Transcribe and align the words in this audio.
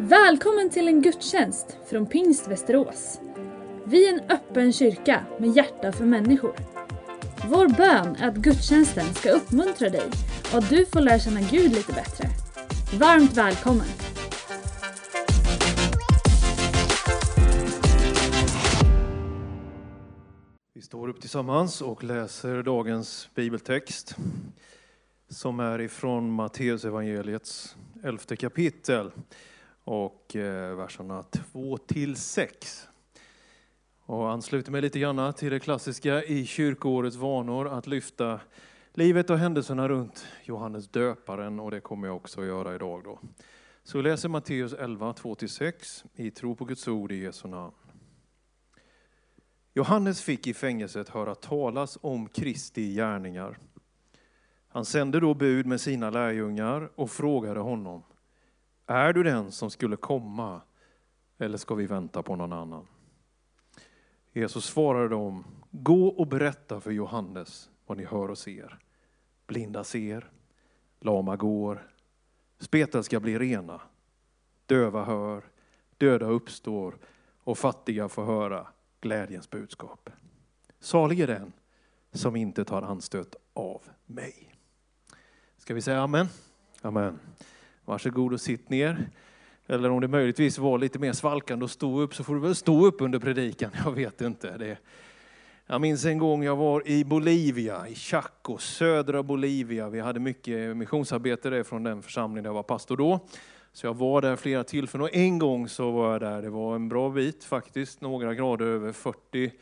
Välkommen 0.00 0.70
till 0.70 0.88
en 0.88 1.02
gudstjänst 1.02 1.76
från 1.86 2.06
Pingst 2.06 2.48
Västerås. 2.48 3.20
Vi 3.84 4.08
är 4.08 4.12
en 4.12 4.30
öppen 4.30 4.72
kyrka 4.72 5.24
med 5.38 5.56
hjärta 5.56 5.92
för 5.92 6.04
människor. 6.04 6.54
Vår 7.48 7.68
bön 7.68 8.16
är 8.16 8.28
att 8.28 8.36
gudstjänsten 8.36 9.14
ska 9.14 9.30
uppmuntra 9.30 9.88
dig 9.88 10.10
och 10.52 10.58
att 10.58 10.70
du 10.70 10.86
får 10.86 11.00
lära 11.00 11.18
känna 11.18 11.40
Gud 11.40 11.72
lite 11.72 11.92
bättre. 11.92 12.28
Varmt 12.98 13.36
välkommen! 13.36 13.86
Vi 20.74 20.82
står 20.82 21.08
upp 21.08 21.20
tillsammans 21.20 21.82
och 21.82 22.04
läser 22.04 22.62
dagens 22.62 23.28
bibeltext 23.34 24.16
som 25.28 25.60
är 25.60 25.80
ifrån 25.80 26.30
Matteusevangeliets 26.30 27.76
elfte 28.02 28.36
kapitel 28.36 29.10
och 29.88 30.36
eh, 30.36 30.76
verserna 30.76 31.22
2 31.22 31.78
till 31.78 32.16
6. 32.16 32.88
Och 34.00 34.30
ansluter 34.30 34.72
mig 34.72 34.82
lite 34.82 34.98
grann 34.98 35.32
till 35.32 35.50
det 35.50 35.60
klassiska 35.60 36.22
i 36.24 36.46
kyrkoårets 36.46 37.16
vanor 37.16 37.68
att 37.68 37.86
lyfta 37.86 38.40
livet 38.92 39.30
och 39.30 39.38
händelserna 39.38 39.88
runt 39.88 40.26
Johannes 40.44 40.88
döparen 40.88 41.60
och 41.60 41.70
det 41.70 41.80
kommer 41.80 42.08
jag 42.08 42.16
också 42.16 42.40
att 42.40 42.46
göra 42.46 42.74
idag. 42.74 43.04
Då. 43.04 43.18
Så 43.82 44.02
läser 44.02 44.28
Matteus 44.28 44.72
11, 44.72 45.12
2-6 45.12 46.04
i 46.14 46.30
tro 46.30 46.54
på 46.54 46.64
Guds 46.64 46.88
ord 46.88 47.12
i 47.12 47.16
Jesu 47.16 47.48
namn. 47.48 47.74
Johannes 49.74 50.22
fick 50.22 50.46
i 50.46 50.54
fängelset 50.54 51.08
höra 51.08 51.34
talas 51.34 51.98
om 52.00 52.28
Kristi 52.28 52.94
gärningar. 52.94 53.58
Han 54.68 54.84
sände 54.84 55.20
då 55.20 55.34
bud 55.34 55.66
med 55.66 55.80
sina 55.80 56.10
lärjungar 56.10 56.90
och 56.94 57.10
frågade 57.10 57.60
honom, 57.60 58.02
är 58.88 59.12
du 59.12 59.22
den 59.22 59.52
som 59.52 59.70
skulle 59.70 59.96
komma 59.96 60.60
eller 61.38 61.58
ska 61.58 61.74
vi 61.74 61.86
vänta 61.86 62.22
på 62.22 62.36
någon 62.36 62.52
annan? 62.52 62.86
Jesus 64.32 64.64
svarade 64.64 65.08
dem, 65.08 65.44
gå 65.70 66.08
och 66.08 66.26
berätta 66.26 66.80
för 66.80 66.90
Johannes 66.90 67.70
vad 67.86 67.98
ni 67.98 68.04
hör 68.04 68.30
och 68.30 68.38
ser. 68.38 68.78
Blinda 69.46 69.84
ser, 69.84 70.30
lama 71.00 71.36
går, 71.36 71.90
spetälska 72.58 73.20
bli 73.20 73.38
rena, 73.38 73.80
döva 74.66 75.04
hör, 75.04 75.44
döda 75.98 76.26
uppstår 76.26 76.98
och 77.44 77.58
fattiga 77.58 78.08
får 78.08 78.24
höra 78.24 78.66
glädjens 79.00 79.50
budskap. 79.50 80.10
Salig 80.80 81.20
är 81.20 81.26
den 81.26 81.52
som 82.12 82.36
inte 82.36 82.64
tar 82.64 82.82
anstöt 82.82 83.36
av 83.52 83.82
mig. 84.06 84.54
Ska 85.56 85.74
vi 85.74 85.82
säga 85.82 86.02
amen? 86.02 86.26
Amen. 86.82 87.18
Varsågod 87.88 88.32
och 88.32 88.40
sitt 88.40 88.70
ner. 88.70 89.08
Eller 89.66 89.90
om 89.90 90.00
det 90.00 90.08
möjligtvis 90.08 90.58
var 90.58 90.78
lite 90.78 90.98
mer 90.98 91.12
svalkande 91.12 91.64
att 91.64 91.70
stå 91.70 92.00
upp 92.00 92.14
så 92.14 92.24
får 92.24 92.34
du 92.34 92.40
väl 92.40 92.54
stå 92.54 92.86
upp 92.86 93.00
under 93.00 93.18
predikan. 93.18 93.70
Jag 93.84 93.92
vet 93.92 94.20
inte. 94.20 94.58
Det... 94.58 94.78
Jag 95.66 95.80
minns 95.80 96.04
en 96.04 96.18
gång 96.18 96.44
jag 96.44 96.56
var 96.56 96.88
i 96.88 97.04
Bolivia, 97.04 97.88
i 97.88 97.94
Chaco, 97.94 98.58
södra 98.58 99.22
Bolivia. 99.22 99.88
Vi 99.88 100.00
hade 100.00 100.20
mycket 100.20 100.76
missionsarbete 100.76 101.50
där 101.50 101.62
från 101.62 101.82
den 101.82 102.02
församling 102.02 102.42
där 102.42 102.48
jag 102.48 102.54
var 102.54 102.62
pastor 102.62 102.96
då. 102.96 103.20
Så 103.72 103.86
jag 103.86 103.94
var 103.96 104.22
där 104.22 104.36
flera 104.36 104.64
tillfällen 104.64 105.04
och 105.04 105.14
en 105.14 105.38
gång 105.38 105.68
så 105.68 105.90
var 105.90 106.12
jag 106.12 106.20
där, 106.20 106.42
det 106.42 106.50
var 106.50 106.74
en 106.74 106.88
bra 106.88 107.10
bit 107.10 107.44
faktiskt, 107.44 108.00
några 108.00 108.34
grader 108.34 108.66
över 108.66 108.92
40 108.92 109.52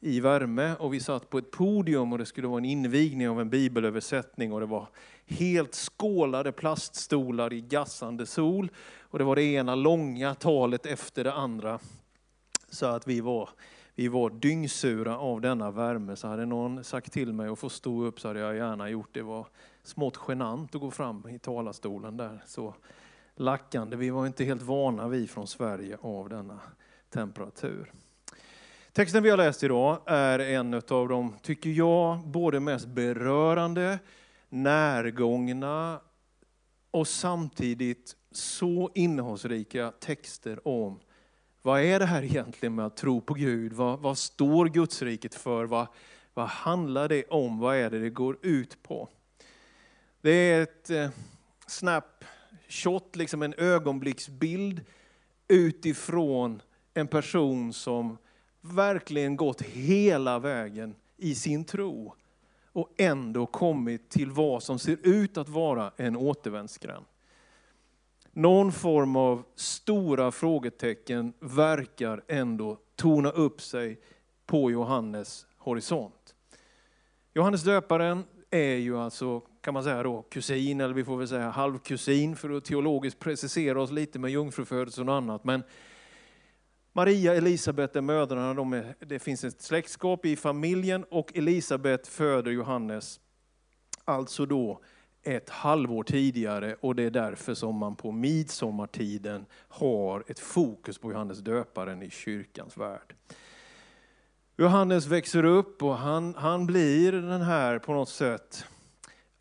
i 0.00 0.20
värme 0.20 0.74
och 0.78 0.94
vi 0.94 1.00
satt 1.00 1.30
på 1.30 1.38
ett 1.38 1.50
podium 1.50 2.12
och 2.12 2.18
det 2.18 2.26
skulle 2.26 2.46
vara 2.46 2.58
en 2.58 2.64
invigning 2.64 3.28
av 3.28 3.40
en 3.40 3.50
bibelöversättning 3.50 4.52
och 4.52 4.60
det 4.60 4.66
var 4.66 4.88
helt 5.32 5.74
skålade 5.74 6.52
plaststolar 6.52 7.52
i 7.52 7.60
gassande 7.60 8.26
sol 8.26 8.70
och 9.00 9.18
det 9.18 9.24
var 9.24 9.36
det 9.36 9.42
ena 9.42 9.74
långa 9.74 10.34
talet 10.34 10.86
efter 10.86 11.24
det 11.24 11.32
andra. 11.32 11.78
Så 12.68 12.86
att 12.86 13.08
vi 13.08 13.20
var, 13.20 13.50
vi 13.94 14.08
var 14.08 14.30
dyngsura 14.30 15.18
av 15.18 15.40
denna 15.40 15.70
värme. 15.70 16.16
Så 16.16 16.28
hade 16.28 16.46
någon 16.46 16.84
sagt 16.84 17.12
till 17.12 17.32
mig 17.32 17.48
att 17.48 17.58
få 17.58 17.68
stå 17.68 18.04
upp 18.04 18.20
så 18.20 18.28
hade 18.28 18.40
jag 18.40 18.56
gärna 18.56 18.90
gjort 18.90 19.08
det. 19.12 19.20
Det 19.20 19.24
var 19.24 19.46
smått 19.82 20.18
genant 20.28 20.74
att 20.74 20.80
gå 20.80 20.90
fram 20.90 21.28
i 21.28 21.38
talarstolen 21.38 22.16
där. 22.16 22.42
Så 22.46 22.74
lackande. 23.36 23.96
Vi 23.96 24.10
var 24.10 24.26
inte 24.26 24.44
helt 24.44 24.62
vana 24.62 25.08
vi 25.08 25.26
från 25.26 25.46
Sverige 25.46 25.98
av 26.00 26.28
denna 26.28 26.60
temperatur. 27.10 27.92
Texten 28.92 29.22
vi 29.22 29.30
har 29.30 29.36
läst 29.36 29.62
idag 29.62 29.98
är 30.06 30.38
en 30.38 30.74
av 30.74 31.08
de, 31.08 31.36
tycker 31.42 31.70
jag, 31.70 32.18
både 32.18 32.60
mest 32.60 32.86
berörande, 32.86 33.98
närgångna 34.52 36.00
och 36.90 37.08
samtidigt 37.08 38.16
så 38.30 38.90
innehållsrika 38.94 39.92
texter 40.00 40.68
om 40.68 41.00
vad 41.62 41.80
är 41.80 41.98
det 41.98 42.06
här 42.06 42.22
egentligen 42.22 42.74
med 42.74 42.86
att 42.86 42.96
tro 42.96 43.20
på 43.20 43.34
Gud? 43.34 43.72
Vad, 43.72 44.00
vad 44.00 44.18
står 44.18 44.66
Gudsriket 44.66 45.34
för? 45.34 45.64
Vad, 45.64 45.86
vad 46.34 46.48
handlar 46.48 47.08
det 47.08 47.24
om? 47.24 47.58
Vad 47.58 47.76
är 47.76 47.90
det 47.90 47.98
det 47.98 48.10
går 48.10 48.38
ut 48.42 48.82
på? 48.82 49.08
Det 50.20 50.30
är 50.30 50.62
ett 50.62 50.90
eh, 50.90 51.10
snap 51.66 52.24
shot, 52.68 53.16
liksom 53.16 53.42
en 53.42 53.54
ögonblicksbild 53.54 54.84
utifrån 55.48 56.62
en 56.94 57.06
person 57.06 57.72
som 57.72 58.18
verkligen 58.60 59.36
gått 59.36 59.62
hela 59.62 60.38
vägen 60.38 60.94
i 61.16 61.34
sin 61.34 61.64
tro 61.64 62.14
och 62.72 62.88
ändå 62.96 63.46
kommit 63.46 64.10
till 64.10 64.30
vad 64.30 64.62
som 64.62 64.78
ser 64.78 64.98
ut 65.02 65.36
att 65.36 65.48
vara 65.48 65.92
en 65.96 66.16
återvändsgränd. 66.16 67.04
Någon 68.32 68.72
form 68.72 69.16
av 69.16 69.44
stora 69.54 70.30
frågetecken 70.30 71.32
verkar 71.40 72.24
ändå 72.28 72.78
torna 72.96 73.30
upp 73.30 73.60
sig 73.60 74.00
på 74.46 74.70
Johannes 74.70 75.46
horisont. 75.56 76.34
Johannes 77.34 77.62
döparen 77.62 78.24
är 78.50 78.76
ju 78.76 78.98
alltså, 78.98 79.40
kan 79.40 79.74
man 79.74 79.84
säga 79.84 80.02
då, 80.02 80.22
kusin, 80.22 80.80
eller 80.80 80.94
vi 80.94 81.04
får 81.04 81.16
väl 81.16 81.28
säga 81.28 81.50
halvkusin 81.50 82.36
för 82.36 82.50
att 82.50 82.64
teologiskt 82.64 83.18
precisera 83.18 83.82
oss 83.82 83.90
lite 83.90 84.18
med 84.18 84.30
jungfrufödelsen 84.30 85.08
och 85.08 85.14
annat. 85.14 85.44
Men 85.44 85.62
Maria, 86.94 87.34
Elisabet 87.34 87.96
är 87.96 88.00
mödrarna, 88.00 88.54
de 88.54 88.72
är, 88.72 88.94
det 88.98 89.18
finns 89.18 89.44
ett 89.44 89.62
släktskap 89.62 90.24
i 90.24 90.36
familjen 90.36 91.04
och 91.10 91.36
Elisabet 91.36 92.06
föder 92.06 92.50
Johannes, 92.50 93.20
alltså 94.04 94.46
då 94.46 94.80
ett 95.22 95.50
halvår 95.50 96.02
tidigare 96.02 96.76
och 96.80 96.94
det 96.94 97.02
är 97.02 97.10
därför 97.10 97.54
som 97.54 97.76
man 97.76 97.96
på 97.96 98.12
midsommartiden 98.12 99.46
har 99.68 100.24
ett 100.26 100.38
fokus 100.38 100.98
på 100.98 101.12
Johannes 101.12 101.38
döparen 101.38 102.02
i 102.02 102.10
kyrkans 102.10 102.76
värld. 102.76 103.14
Johannes 104.56 105.06
växer 105.06 105.44
upp 105.44 105.82
och 105.82 105.96
han, 105.96 106.34
han 106.34 106.66
blir 106.66 107.12
den 107.12 107.42
här 107.42 107.78
på 107.78 107.92
något 107.92 108.08
sätt 108.08 108.64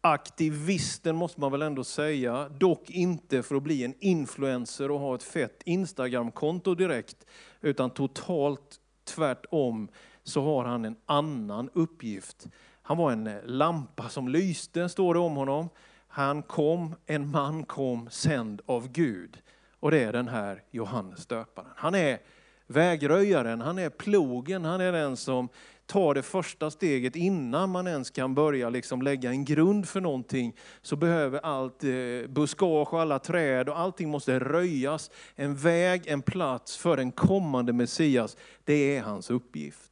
aktivisten 0.01 1.15
måste 1.15 1.41
man 1.41 1.51
väl 1.51 1.61
ändå 1.61 1.83
säga, 1.83 2.49
dock 2.49 2.89
inte 2.89 3.43
för 3.43 3.55
att 3.55 3.63
bli 3.63 3.83
en 3.83 3.93
influencer 3.99 4.91
och 4.91 4.99
ha 4.99 5.15
ett 5.15 5.23
fett 5.23 5.61
Instagramkonto 5.65 6.75
direkt, 6.75 7.25
utan 7.61 7.89
totalt 7.89 8.79
tvärtom 9.03 9.87
så 10.23 10.41
har 10.43 10.65
han 10.65 10.85
en 10.85 10.95
annan 11.05 11.69
uppgift. 11.73 12.47
Han 12.81 12.97
var 12.97 13.11
en 13.11 13.27
eh, 13.27 13.43
lampa 13.45 14.09
som 14.09 14.27
lyste, 14.27 14.89
står 14.89 15.13
det 15.13 15.19
om 15.19 15.35
honom. 15.35 15.69
Han 16.07 16.43
kom, 16.43 16.95
en 17.05 17.31
man 17.31 17.63
kom 17.63 18.09
sänd 18.09 18.61
av 18.65 18.91
Gud. 18.91 19.37
Och 19.79 19.91
det 19.91 20.03
är 20.03 20.13
den 20.13 20.27
här 20.27 20.63
Johannes 20.71 21.25
döparen. 21.25 21.69
Han 21.75 21.95
är 21.95 22.19
vägröjaren, 22.67 23.61
han 23.61 23.79
är 23.79 23.89
plogen, 23.89 24.65
han 24.65 24.81
är 24.81 24.91
den 24.91 25.17
som 25.17 25.49
ta 25.85 26.13
det 26.13 26.23
första 26.23 26.71
steget 26.71 27.15
innan 27.15 27.69
man 27.69 27.87
ens 27.87 28.09
kan 28.09 28.35
börja 28.35 28.69
liksom 28.69 29.01
lägga 29.01 29.29
en 29.29 29.45
grund 29.45 29.87
för 29.87 30.01
någonting. 30.01 30.55
Så 30.81 30.95
behöver 30.95 31.39
allt 31.39 31.83
eh, 31.83 31.89
buskage 32.29 32.93
och 32.93 33.01
alla 33.01 33.19
träd 33.19 33.69
och 33.69 33.79
allting 33.79 34.09
måste 34.09 34.39
röjas. 34.39 35.11
En 35.35 35.55
väg, 35.55 36.07
en 36.07 36.21
plats 36.21 36.77
för 36.77 36.97
en 36.97 37.11
kommande 37.11 37.73
Messias. 37.73 38.37
Det 38.63 38.97
är 38.97 39.01
hans 39.01 39.29
uppgift. 39.29 39.91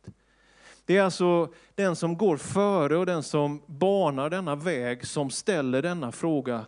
Det 0.86 0.98
är 0.98 1.04
alltså 1.04 1.54
den 1.76 1.96
som 1.96 2.18
går 2.18 2.38
före 2.38 2.98
och 2.98 3.06
den 3.06 3.24
som 3.24 3.62
banar 3.66 4.30
denna 4.30 4.56
väg 4.56 5.08
som 5.08 5.30
ställer 5.30 5.82
denna 5.82 6.12
fråga. 6.12 6.66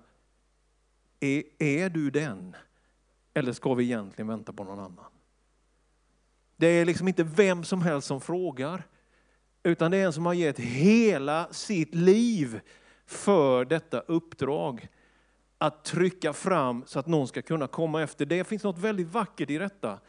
Är, 1.19 1.43
är 1.59 1.89
du 1.89 2.09
den? 2.09 2.55
Eller 3.33 3.53
ska 3.53 3.73
vi 3.73 3.83
egentligen 3.83 4.27
vänta 4.27 4.53
på 4.53 4.63
någon 4.63 4.79
annan? 4.79 5.11
Det 6.57 6.67
är 6.67 6.85
liksom 6.85 7.07
inte 7.07 7.23
vem 7.23 7.63
som 7.63 7.81
helst 7.81 8.07
som 8.07 8.21
frågar. 8.21 8.83
Utan 9.63 9.91
det 9.91 9.97
är 9.97 10.05
en 10.05 10.13
som 10.13 10.25
har 10.25 10.33
gett 10.33 10.59
hela 10.59 11.47
sitt 11.51 11.95
liv 11.95 12.59
för 13.05 13.65
detta 13.65 13.99
uppdrag. 13.99 14.87
Att 15.57 15.83
trycka 15.83 16.33
fram 16.33 16.83
så 16.87 16.99
att 16.99 17.07
någon 17.07 17.27
ska 17.27 17.41
kunna 17.41 17.67
komma 17.67 18.01
efter. 18.01 18.25
Det 18.25 18.43
finns 18.43 18.63
något 18.63 18.77
väldigt 18.77 19.07
vackert 19.07 19.49
i 19.49 19.57
detta. 19.57 19.99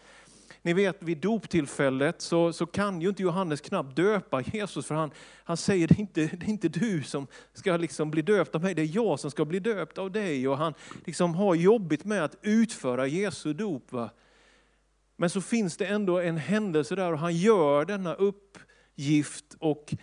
ni 0.62 0.72
vet 0.72 1.02
vid 1.02 1.18
doptillfället 1.18 2.20
så, 2.20 2.52
så 2.52 2.66
kan 2.66 3.00
ju 3.00 3.08
inte 3.08 3.22
Johannes 3.22 3.60
knappt 3.60 3.96
döpa 3.96 4.40
Jesus 4.40 4.86
för 4.86 4.94
han, 4.94 5.10
han 5.44 5.56
säger 5.56 5.88
det 5.88 5.94
är, 5.94 6.00
inte, 6.00 6.20
det 6.20 6.46
är 6.46 6.50
inte 6.50 6.68
du 6.68 7.02
som 7.02 7.26
ska 7.52 7.76
liksom 7.76 8.10
bli 8.10 8.22
döpt 8.22 8.54
av 8.54 8.62
mig, 8.62 8.74
det 8.74 8.82
är 8.82 8.96
jag 8.96 9.20
som 9.20 9.30
ska 9.30 9.44
bli 9.44 9.58
döpt 9.58 9.98
av 9.98 10.10
dig. 10.10 10.48
Och 10.48 10.58
han 10.58 10.74
liksom 11.04 11.34
har 11.34 11.54
jobbigt 11.54 12.04
med 12.04 12.24
att 12.24 12.36
utföra 12.42 13.06
Jesu 13.06 13.52
dop. 13.52 13.92
Va? 13.92 14.10
Men 15.16 15.30
så 15.30 15.40
finns 15.40 15.76
det 15.76 15.86
ändå 15.86 16.20
en 16.20 16.36
händelse 16.36 16.94
där 16.94 17.12
och 17.12 17.18
han 17.18 17.36
gör 17.36 17.84
denna 17.84 18.14
Gift 19.02 19.56
och 19.58 19.94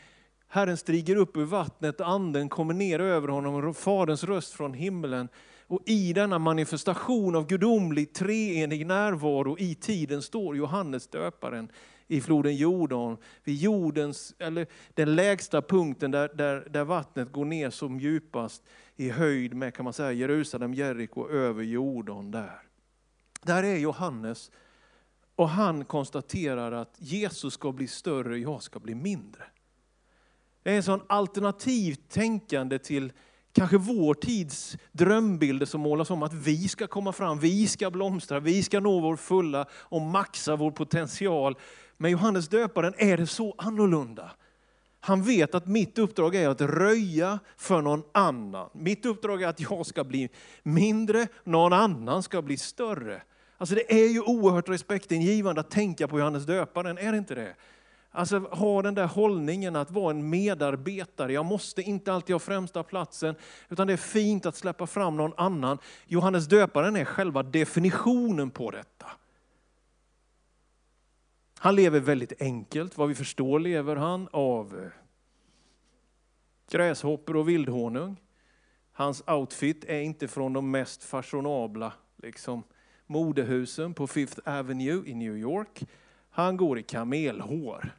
Herren 0.48 0.78
stiger 0.78 1.16
upp 1.16 1.38
ur 1.38 1.46
vattnet, 1.46 2.02
anden 2.02 2.50
kommer 2.50 2.74
ner 2.74 3.00
över 3.00 3.28
honom 3.28 3.56
och 3.56 3.78
Faderns 3.78 4.24
röst 4.24 4.54
från 4.54 4.74
himlen 4.74 5.30
och 5.68 5.82
i 5.86 6.14
denna 6.14 6.40
manifestation 6.40 7.36
av 7.36 7.48
gudomlig 7.48 8.14
treenig 8.14 8.86
närvaro 8.86 9.58
i 9.60 9.76
tiden 9.76 10.22
står 10.22 10.58
Johannes 10.58 11.08
döparen 11.08 11.72
i 12.08 12.22
floden 12.22 12.56
Jordan, 12.56 13.18
vid 13.44 13.56
jordens, 13.56 14.36
eller 14.40 14.68
den 14.94 15.16
lägsta 15.16 15.62
punkten 15.62 16.12
där, 16.12 16.32
där, 16.34 16.68
där 16.70 16.84
vattnet 16.84 17.32
går 17.32 17.46
ner 17.46 17.70
som 17.70 18.00
djupast 18.00 18.64
i 18.96 19.10
höjd 19.10 19.54
med 19.54 19.74
kan 19.74 19.84
man 19.84 19.94
säga, 19.94 20.12
Jerusalem, 20.12 20.74
Jeriko, 20.74 21.30
över 21.30 21.64
Jordan 21.64 22.32
där. 22.32 22.62
Där 23.42 23.64
är 23.64 23.78
Johannes 23.78 24.52
och 25.40 25.50
han 25.50 25.86
konstaterar 25.86 26.72
att 26.72 26.96
Jesus 26.98 27.54
ska 27.54 27.72
bli 27.72 27.88
större, 27.88 28.38
jag 28.38 28.64
ska 28.64 28.80
bli 28.80 28.96
mindre. 28.96 29.44
Det 30.64 30.72
är 30.72 30.76
en 30.76 30.84
sån 30.84 31.02
alternativt 31.08 32.10
tänkande 32.10 32.80
till 32.80 33.12
kanske 33.54 33.78
vår 33.78 34.14
tids 34.14 34.78
drömbilder 34.92 35.66
som 35.66 35.82
målas 35.82 36.10
om 36.10 36.24
att 36.24 36.34
vi 36.34 36.68
ska 36.68 36.88
komma 36.88 37.12
fram, 37.12 37.40
vi 37.40 37.68
ska 37.68 37.92
blomstra, 37.92 38.40
vi 38.40 38.64
ska 38.64 38.80
nå 38.80 39.00
vår 39.00 39.16
fulla 39.16 39.66
och 39.72 40.02
maxa 40.02 40.56
vår 40.56 40.72
potential. 40.72 41.56
Men 41.98 42.12
Johannes 42.12 42.48
döparen 42.48 42.94
är 42.98 43.18
det 43.18 43.28
så 43.28 43.56
annorlunda. 43.58 44.32
Han 45.00 45.24
vet 45.24 45.56
att 45.56 45.68
mitt 45.68 45.98
uppdrag 45.98 46.36
är 46.36 46.50
att 46.50 46.62
röja 46.62 47.40
för 47.58 47.82
någon 47.82 48.04
annan. 48.12 48.70
Mitt 48.74 49.06
uppdrag 49.06 49.42
är 49.42 49.48
att 49.48 49.62
jag 49.62 49.86
ska 49.86 50.04
bli 50.04 50.30
mindre, 50.64 51.28
någon 51.44 51.74
annan 51.74 52.24
ska 52.24 52.42
bli 52.42 52.58
större. 52.58 53.22
Alltså 53.60 53.76
det 53.76 53.94
är 53.94 54.08
ju 54.08 54.22
oerhört 54.22 54.70
respektingivande 54.70 55.62
att 55.62 55.72
tänka 55.72 56.08
på 56.08 56.20
Johannes 56.20 56.46
döparen, 56.46 56.98
är 56.98 57.12
det 57.12 57.18
inte 57.18 57.36
det? 57.36 57.56
Alltså 58.12 58.40
ha 58.40 58.82
den 58.82 58.96
där 58.96 59.06
hållningen 59.06 59.76
att 59.76 59.92
vara 59.92 60.12
en 60.12 60.30
medarbetare. 60.30 61.34
Jag 61.34 61.46
måste 61.46 61.82
inte 61.82 62.14
alltid 62.14 62.34
ha 62.34 62.40
främsta 62.40 62.84
platsen, 62.84 63.36
utan 63.70 63.88
det 63.88 63.94
är 63.94 63.98
fint 63.98 64.46
att 64.46 64.56
släppa 64.56 64.88
fram 64.88 65.18
någon 65.18 65.34
annan. 65.38 65.78
Johannes 66.08 66.48
döparen 66.48 66.96
är 66.96 67.06
själva 67.06 67.44
definitionen 67.44 68.52
på 68.52 68.72
detta. 68.72 69.06
Han 71.58 71.76
lever 71.76 72.00
väldigt 72.00 72.42
enkelt, 72.42 72.98
vad 72.98 73.08
vi 73.08 73.16
förstår 73.16 73.60
lever 73.60 73.96
han 73.96 74.28
av 74.32 74.80
eh, 74.80 74.92
gräshoppor 76.72 77.36
och 77.36 77.50
vildhonung. 77.50 78.22
Hans 78.92 79.24
outfit 79.28 79.84
är 79.84 80.00
inte 80.00 80.28
från 80.28 80.54
de 80.54 80.72
mest 80.72 81.04
fashionabla 81.04 81.94
liksom, 82.18 82.64
modehusen 83.10 83.94
på 83.94 84.08
Fifth 84.08 84.40
Avenue 84.46 85.04
i 85.06 85.14
New 85.14 85.38
York. 85.38 85.84
Han 86.30 86.58
går 86.58 86.80
i 86.80 86.84
kamelhår. 86.84 87.92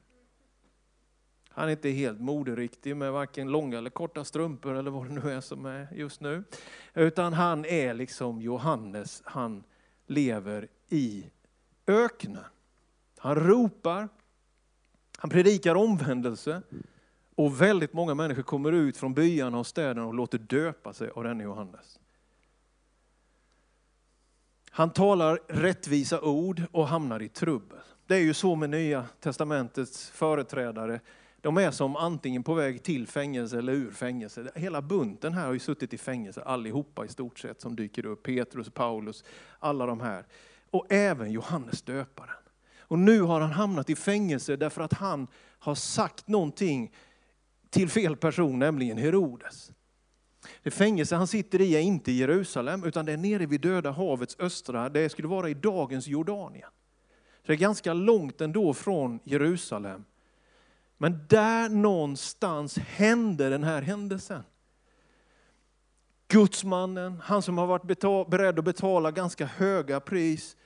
Han 1.49 1.69
är 1.69 1.73
inte 1.73 1.89
helt 1.89 2.21
moderiktig 2.21 2.97
med 2.97 3.13
varken 3.13 3.49
långa 3.49 3.79
eller 3.79 3.91
korta 3.91 4.25
strumpor 4.25 4.75
eller 4.75 4.91
vad 4.91 5.07
det 5.07 5.13
nu 5.13 5.33
är 5.33 5.41
som 5.41 5.67
är 5.67 5.89
just 5.95 6.21
nu. 6.21 6.45
Utan 6.95 7.33
han 7.33 7.65
är 7.65 7.95
liksom 7.95 8.41
Johannes, 8.41 9.23
han 9.25 9.65
lever 10.07 10.69
i 10.89 11.25
öknen. 11.87 12.45
Han 13.19 13.35
ropar, 13.35 14.09
han 15.19 15.31
predikar 15.31 15.75
omvändelse 15.75 16.63
och 17.35 17.61
väldigt 17.61 17.93
många 17.93 18.15
människor 18.15 18.43
kommer 18.43 18.73
ut 18.73 18.97
från 18.97 19.15
byarna 19.15 19.59
och 19.59 19.67
städerna 19.67 20.07
och 20.07 20.15
låter 20.15 20.39
döpa 20.39 20.93
sig 20.93 21.11
av 21.11 21.25
denne 21.25 21.45
Johannes. 21.45 21.99
Han 24.71 24.91
talar 24.91 25.39
rättvisa 25.49 26.21
ord 26.21 26.63
och 26.73 26.89
hamnar 26.89 27.23
i 27.23 27.29
trubbel. 27.29 27.79
Det 28.07 28.15
är 28.15 28.21
ju 28.21 28.35
så 28.35 28.55
med 28.55 28.71
Nya 28.71 29.07
Testamentets 29.21 30.11
företrädare. 30.11 31.01
De 31.41 31.59
är 31.59 31.71
som 31.71 31.97
antingen 31.97 32.43
på 32.43 32.55
väg 32.55 32.83
till 32.83 33.07
fängelse 33.07 33.59
eller 33.59 33.73
ur 33.73 33.91
fängelse. 33.91 34.53
Hela 34.55 34.83
bunten 34.83 35.33
här 35.33 35.47
har 35.47 35.53
ju 35.53 35.59
suttit 35.59 35.95
i 35.95 35.99
fängelse, 35.99 36.43
allihopa 36.43 37.05
i 37.05 37.09
stort 37.09 37.39
sett 37.39 37.61
som 37.61 37.77
dyker 37.77 38.07
upp. 38.07 38.23
Petrus, 38.23 38.71
Paulus, 38.71 39.25
alla 39.59 39.87
de 39.87 40.01
här. 40.01 40.27
Och 40.71 40.93
även 40.93 41.33
Johannes 41.33 41.83
döparen. 41.83 42.37
Och 42.79 42.99
nu 42.99 43.21
har 43.21 43.41
han 43.41 43.53
hamnat 43.53 43.91
i 43.91 43.97
fängelse 43.97 44.57
därför 44.57 44.83
att 44.83 44.93
han 44.93 45.27
har 45.59 45.75
sagt 45.75 46.29
någonting 46.29 46.95
till 47.71 47.89
fel 47.89 48.17
person, 48.17 48.59
nämligen 48.59 48.99
Herodes. 48.99 49.73
Det 50.63 50.71
fängelse 50.71 51.17
han 51.17 51.27
sitter 51.27 51.61
i 51.61 51.75
är 51.75 51.81
inte 51.81 52.13
i 52.13 52.19
Jerusalem, 52.19 52.85
utan 52.85 53.07
det 53.07 53.13
är 53.13 53.17
nere 53.17 53.47
vid 53.47 53.61
Döda 53.61 53.91
havets 53.91 54.37
östra, 54.39 54.89
det 54.89 55.09
skulle 55.09 55.29
vara 55.29 55.49
i 55.49 55.55
dagens 55.55 56.07
Jordanien. 56.07 56.71
Så 57.41 57.47
det 57.47 57.53
är 57.53 57.57
ganska 57.57 57.93
långt 57.93 58.41
ändå 58.41 58.75
från 58.75 59.21
Jerusalem. 59.25 60.05
Men 60.99 61.27
där 61.29 61.69
någonstans 61.69 62.79
hände 62.79 63.51
den 63.51 63.65
här 63.65 63.83
händelsen. 63.83 64.43
Gudsmannen, 66.29 67.21
han 67.25 67.43
som 67.43 67.59
har 67.59 67.67
varit 67.67 68.31
beredd 68.31 68.59
att 68.59 68.65
betala 68.65 69.11
ganska 69.11 69.47
höga 69.47 70.01
pris, 70.01 70.57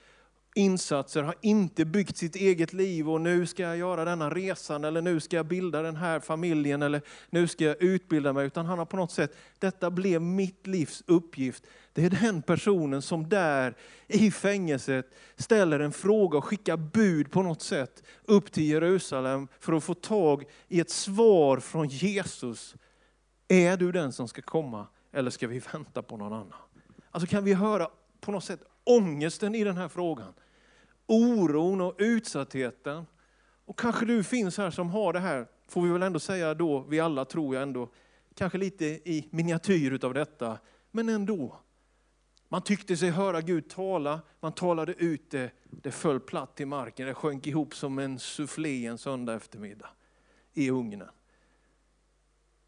insatser, 0.55 1.23
har 1.23 1.35
inte 1.41 1.85
byggt 1.85 2.17
sitt 2.17 2.37
eget 2.37 2.73
liv 2.73 3.11
och 3.11 3.21
nu 3.21 3.47
ska 3.47 3.63
jag 3.63 3.77
göra 3.77 4.05
denna 4.05 4.31
resan 4.31 4.85
eller 4.85 5.03
nu 5.03 5.21
ska 5.21 5.37
jag 5.37 5.47
bilda 5.47 5.83
den 5.83 5.97
här 5.97 6.21
familjen 6.21 6.83
eller 6.83 7.03
nu 7.31 7.49
ska 7.49 7.65
jag 7.65 7.83
utbilda 7.83 8.33
mig. 8.33 8.47
Utan 8.47 8.67
han 8.67 8.79
har 8.79 8.87
på 8.87 8.97
något 8.97 9.13
sätt, 9.13 9.37
detta 9.59 9.91
blev 9.91 10.23
mitt 10.23 10.67
livs 10.67 11.03
uppgift. 11.07 11.67
Det 11.93 12.05
är 12.05 12.11
den 12.11 12.43
personen 12.43 13.03
som 13.03 13.29
där 13.29 13.77
i 14.07 14.31
fängelset 14.31 15.15
ställer 15.37 15.81
en 15.81 15.93
fråga 15.93 16.39
och 16.39 16.45
skickar 16.45 16.77
bud 16.77 17.31
på 17.31 17.43
något 17.43 17.63
sätt 17.63 18.03
upp 18.25 18.53
till 18.53 18.65
Jerusalem 18.65 19.49
för 19.61 19.73
att 19.73 19.85
få 19.85 19.95
tag 19.95 20.45
i 20.69 20.81
ett 20.81 20.91
svar 20.91 21.61
från 21.61 21.89
Jesus. 21.89 22.75
Är 23.49 23.77
du 23.77 23.93
den 23.93 24.13
som 24.13 24.29
ska 24.29 24.43
komma 24.43 24.87
eller 25.13 25.31
ska 25.31 25.47
vi 25.47 25.63
vänta 25.73 26.03
på 26.03 26.17
någon 26.17 26.33
annan? 26.33 26.59
Alltså 27.11 27.27
kan 27.27 27.45
vi 27.45 27.55
höra 27.55 27.89
på 28.21 28.33
något 28.33 28.45
sätt 28.45 28.61
ångesten 28.85 29.55
i 29.55 29.65
den 29.65 29.77
här 29.77 29.89
frågan? 29.89 30.33
Oron 31.07 31.81
och 31.81 31.95
utsattheten. 31.99 33.07
Och 33.65 33.79
kanske 33.79 34.07
du 34.07 34.25
finns 34.25 34.59
här 34.59 34.71
som 34.71 34.91
har 34.91 35.13
det 35.13 35.21
här, 35.21 35.47
får 35.69 35.83
vi 35.83 35.89
väl 35.89 36.03
ändå 36.03 36.19
säga 36.19 36.55
då, 36.55 36.81
vi 36.81 37.01
alla 37.01 37.25
tror 37.25 37.55
jag 37.55 37.63
ändå, 37.63 37.89
kanske 38.35 38.59
lite 38.59 38.85
i 38.85 39.29
miniatyr 39.31 39.93
utav 39.93 40.15
detta, 40.15 40.59
men 40.91 41.09
ändå. 41.09 41.61
Man 42.49 42.63
tyckte 42.63 42.97
sig 42.97 43.11
höra 43.11 43.41
Gud 43.41 43.69
tala, 43.69 44.21
man 44.41 44.53
talade 44.53 44.93
ut 44.93 45.31
det, 45.31 45.51
det 45.71 45.91
föll 45.91 46.21
platt 46.21 46.57
till 46.57 46.67
marken, 46.67 47.07
det 47.07 47.15
sjönk 47.15 47.47
ihop 47.47 47.75
som 47.75 47.99
en 47.99 48.19
soufflé 48.19 48.87
en 48.87 48.99
söndag 48.99 49.35
eftermiddag 49.35 49.89
i 50.53 50.71
ugnen. 50.71 51.09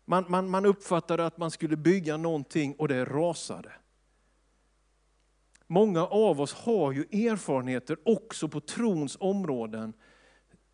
Man, 0.04 0.24
man, 0.28 0.50
man 0.50 0.66
uppfattade 0.66 1.26
att 1.26 1.38
man 1.38 1.50
skulle 1.50 1.76
bygga 1.76 2.16
någonting 2.16 2.74
och 2.78 2.88
det 2.88 3.04
rasade. 3.04 3.72
Många 5.66 6.06
av 6.06 6.40
oss 6.40 6.52
har 6.52 6.92
ju 6.92 7.00
erfarenheter 7.02 7.98
också 8.04 8.48
på 8.48 8.60
trons 8.60 9.16
områden 9.20 9.92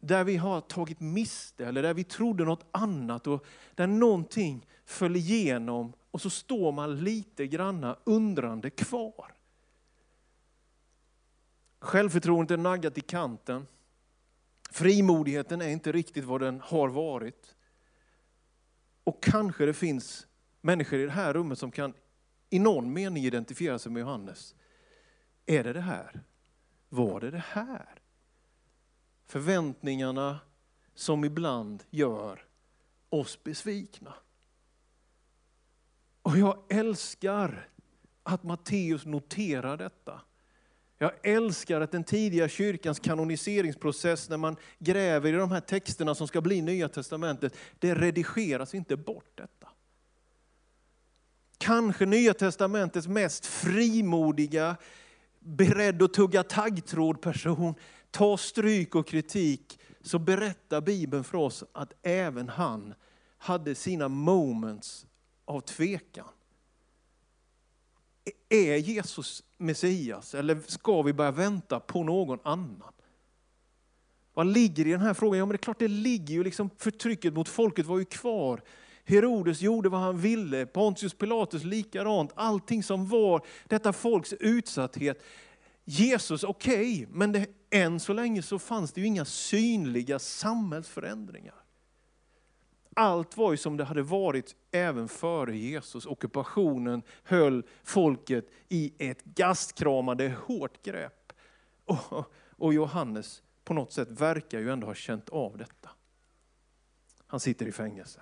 där 0.01 0.25
vi 0.25 0.37
har 0.37 0.61
tagit 0.61 1.01
miste 1.01 1.67
eller 1.67 1.83
där 1.83 1.95
vi 1.95 2.05
trodde 2.05 2.45
något 2.45 2.67
annat 2.71 3.27
och 3.27 3.47
där 3.75 3.87
någonting 3.87 4.67
föll 4.85 5.17
igenom 5.17 5.93
och 6.11 6.21
så 6.21 6.31
står 6.31 6.73
man 6.73 7.05
lite 7.05 7.47
granna 7.47 7.97
undrande 8.05 8.71
kvar. 8.71 9.35
Självförtroendet 11.79 12.51
är 12.51 12.63
naggat 12.63 12.99
i 12.99 13.01
kanten. 13.01 13.67
Frimodigheten 14.71 15.61
är 15.61 15.69
inte 15.69 15.93
riktigt 15.93 16.25
vad 16.25 16.41
den 16.41 16.61
har 16.61 16.89
varit. 16.89 17.57
Och 19.05 19.23
kanske 19.23 19.67
det 19.67 19.75
finns 19.75 20.27
människor 20.61 20.99
i 20.99 21.05
det 21.05 21.11
här 21.11 21.33
rummet 21.33 21.59
som 21.59 21.71
kan 21.71 21.95
i 22.51 22.59
någon 22.59 22.93
mening 22.93 23.25
identifiera 23.25 23.79
sig 23.79 23.93
med 23.93 24.01
Johannes. 24.01 24.55
Är 25.47 25.65
det 25.65 25.73
det 25.73 25.81
här? 25.81 26.21
Var 26.89 27.21
det 27.21 27.31
det 27.31 27.45
här? 27.47 28.01
Förväntningarna 29.27 30.41
som 30.95 31.25
ibland 31.25 31.83
gör 31.91 32.45
oss 33.09 33.45
besvikna. 33.45 34.15
Och 36.23 36.39
jag 36.39 36.63
älskar 36.69 37.69
att 38.23 38.43
Matteus 38.43 39.07
noterar 39.07 39.77
detta. 39.77 40.21
Jag 40.99 41.13
älskar 41.23 41.81
att 41.81 41.91
den 41.91 42.05
tidiga 42.05 42.49
kyrkans 42.49 43.01
kanoniseringsprocess, 43.01 44.29
när 44.29 44.37
man 44.37 44.57
gräver 44.79 45.33
i 45.33 45.37
de 45.37 45.51
här 45.51 45.61
texterna 45.61 46.15
som 46.15 46.29
ska 46.29 46.41
bli 46.41 46.63
Nya 46.63 46.89
Testamentet, 46.89 47.57
det 47.79 47.95
redigeras 47.95 48.75
inte 48.75 48.97
bort 48.97 49.31
detta. 49.35 49.69
Kanske 51.59 52.07
Nya 52.07 52.35
Testamentets 52.35 53.07
mest 53.07 53.47
frimodiga, 53.47 54.77
beredd 55.45 56.03
att 56.03 56.15
tugga 56.15 56.43
taggtråd 56.43 57.21
person 57.21 57.75
ta 58.11 58.37
stryk 58.37 58.95
och 58.95 59.07
kritik, 59.07 59.79
så 60.01 60.19
berättar 60.19 60.81
Bibeln 60.81 61.25
för 61.25 61.39
oss 61.39 61.65
att 61.73 61.93
även 62.03 62.49
han 62.49 62.95
hade 63.39 63.75
sina 63.75 64.09
moments 64.09 65.07
av 65.45 65.61
tvekan. 65.61 66.29
E-, 68.25 68.73
är 68.73 68.77
Jesus 68.77 69.43
Messias 69.59 70.35
eller 70.35 70.61
ska 70.67 71.03
vi 71.03 71.13
börja 71.13 71.31
vänta 71.31 71.81
på 71.81 72.03
någon 72.03 72.39
annan? 72.43 72.93
Vad 74.35 74.47
ligger 74.47 74.87
i 74.87 74.91
den 74.91 75.01
här 75.01 75.15
frågan? 75.15 75.39
Ja, 75.39 75.47
men 75.47 75.53
det 75.53 75.57
är 75.57 75.65
klart 75.65 75.79
det 75.79 75.89
ligger 75.89 76.35
ju 76.35 76.45
liksom, 76.45 76.71
förtrycket 76.79 77.35
mot 77.35 77.49
folket 77.49 77.87
var 77.87 77.99
ju 77.99 78.05
kvar. 78.05 78.63
Herodes 79.05 79.61
gjorde 79.61 79.89
vad 79.89 80.01
han 80.01 80.19
ville, 80.19 80.67
Pontius 80.67 81.15
Pilatus 81.15 81.65
likadant. 81.65 82.33
Allting 82.35 82.83
som 82.83 83.09
var 83.09 83.47
detta 83.69 83.93
folks 83.93 84.33
utsatthet. 84.33 85.23
Jesus, 85.85 86.45
okej, 86.45 86.95
okay, 86.95 87.07
men 87.11 87.33
det, 87.33 87.47
än 87.71 88.01
så 88.01 88.13
länge 88.13 88.43
så 88.43 88.59
fanns 88.59 88.93
det 88.93 89.01
ju 89.01 89.07
inga 89.07 89.25
synliga 89.25 90.19
samhällsförändringar. 90.19 91.55
Allt 92.95 93.37
var 93.37 93.51
ju 93.51 93.57
som 93.57 93.77
det 93.77 93.85
hade 93.85 94.03
varit 94.03 94.57
även 94.71 95.09
före 95.09 95.57
Jesus. 95.57 96.07
Ockupationen 96.07 97.03
höll 97.23 97.63
folket 97.83 98.51
i 98.69 98.93
ett 98.99 99.25
gastkramande 99.25 100.37
hårt 100.47 100.83
grepp. 100.83 101.33
Och, 101.85 102.33
och 102.35 102.75
Johannes 102.75 103.43
på 103.65 103.75
något 103.75 103.93
sätt 103.93 104.11
verkar 104.11 104.59
ju 104.59 104.71
ändå 104.71 104.87
ha 104.87 104.95
känt 104.95 105.29
av 105.29 105.57
detta. 105.59 105.91
Han 107.27 107.41
sitter 107.41 107.67
i 107.67 107.73
fängelse. 107.73 108.21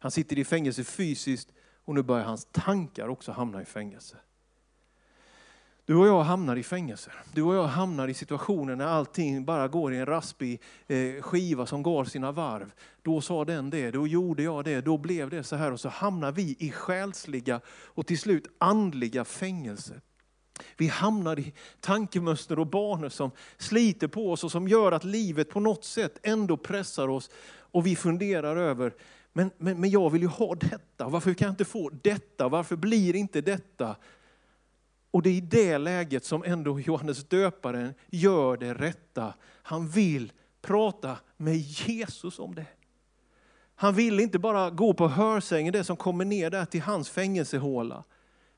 Han 0.00 0.10
sitter 0.10 0.38
i 0.38 0.44
fängelse 0.44 0.84
fysiskt 0.84 1.52
och 1.84 1.94
nu 1.94 2.02
börjar 2.02 2.24
hans 2.24 2.48
tankar 2.52 3.08
också 3.08 3.32
hamna 3.32 3.62
i 3.62 3.64
fängelse. 3.64 4.16
Du 5.84 5.96
och 5.96 6.06
jag 6.06 6.22
hamnar 6.22 6.56
i 6.56 6.62
fängelse. 6.62 7.10
Du 7.34 7.42
och 7.42 7.54
jag 7.54 7.66
hamnar 7.66 8.08
i 8.08 8.14
situationer 8.14 8.76
när 8.76 8.86
allting 8.86 9.44
bara 9.44 9.68
går 9.68 9.94
i 9.94 9.96
en 9.96 10.06
raspig 10.06 10.60
eh, 10.86 11.22
skiva 11.22 11.66
som 11.66 11.82
går 11.82 12.04
sina 12.04 12.32
varv. 12.32 12.72
Då 13.02 13.20
sa 13.20 13.44
den 13.44 13.70
det, 13.70 13.90
då 13.90 14.06
gjorde 14.06 14.42
jag 14.42 14.64
det, 14.64 14.80
då 14.80 14.98
blev 14.98 15.30
det 15.30 15.42
så 15.42 15.56
här 15.56 15.72
och 15.72 15.80
så 15.80 15.88
hamnar 15.88 16.32
vi 16.32 16.56
i 16.58 16.70
själsliga 16.70 17.60
och 17.68 18.06
till 18.06 18.18
slut 18.18 18.46
andliga 18.58 19.24
fängelser. 19.24 20.00
Vi 20.76 20.88
hamnar 20.88 21.38
i 21.38 21.52
tankemönster 21.80 22.58
och 22.58 22.66
banor 22.66 23.08
som 23.08 23.30
sliter 23.58 24.08
på 24.08 24.32
oss 24.32 24.44
och 24.44 24.52
som 24.52 24.68
gör 24.68 24.92
att 24.92 25.04
livet 25.04 25.50
på 25.50 25.60
något 25.60 25.84
sätt 25.84 26.18
ändå 26.22 26.56
pressar 26.56 27.08
oss. 27.08 27.30
Och 27.72 27.86
vi 27.86 27.96
funderar 27.96 28.56
över, 28.56 28.94
men, 29.32 29.50
men, 29.58 29.80
men 29.80 29.90
jag 29.90 30.10
vill 30.10 30.22
ju 30.22 30.28
ha 30.28 30.54
detta, 30.54 31.08
varför 31.08 31.34
kan 31.34 31.46
jag 31.46 31.52
inte 31.52 31.64
få 31.64 31.90
detta? 32.02 32.48
Varför 32.48 32.76
blir 32.76 33.16
inte 33.16 33.40
detta? 33.40 33.96
Och 35.10 35.22
det 35.22 35.30
är 35.30 35.34
i 35.34 35.40
det 35.40 35.78
läget 35.78 36.24
som 36.24 36.44
ändå 36.44 36.80
Johannes 36.80 37.24
döparen 37.24 37.94
gör 38.10 38.56
det 38.56 38.74
rätta. 38.74 39.34
Han 39.62 39.88
vill 39.88 40.32
prata 40.62 41.16
med 41.36 41.56
Jesus 41.56 42.38
om 42.38 42.54
det. 42.54 42.66
Han 43.74 43.94
vill 43.94 44.20
inte 44.20 44.38
bara 44.38 44.70
gå 44.70 44.94
på 44.94 45.08
hörsängen, 45.08 45.72
det 45.72 45.84
som 45.84 45.96
kommer 45.96 46.24
ner 46.24 46.50
där 46.50 46.64
till 46.64 46.80
hans 46.80 47.10
fängelsehåla. 47.10 48.04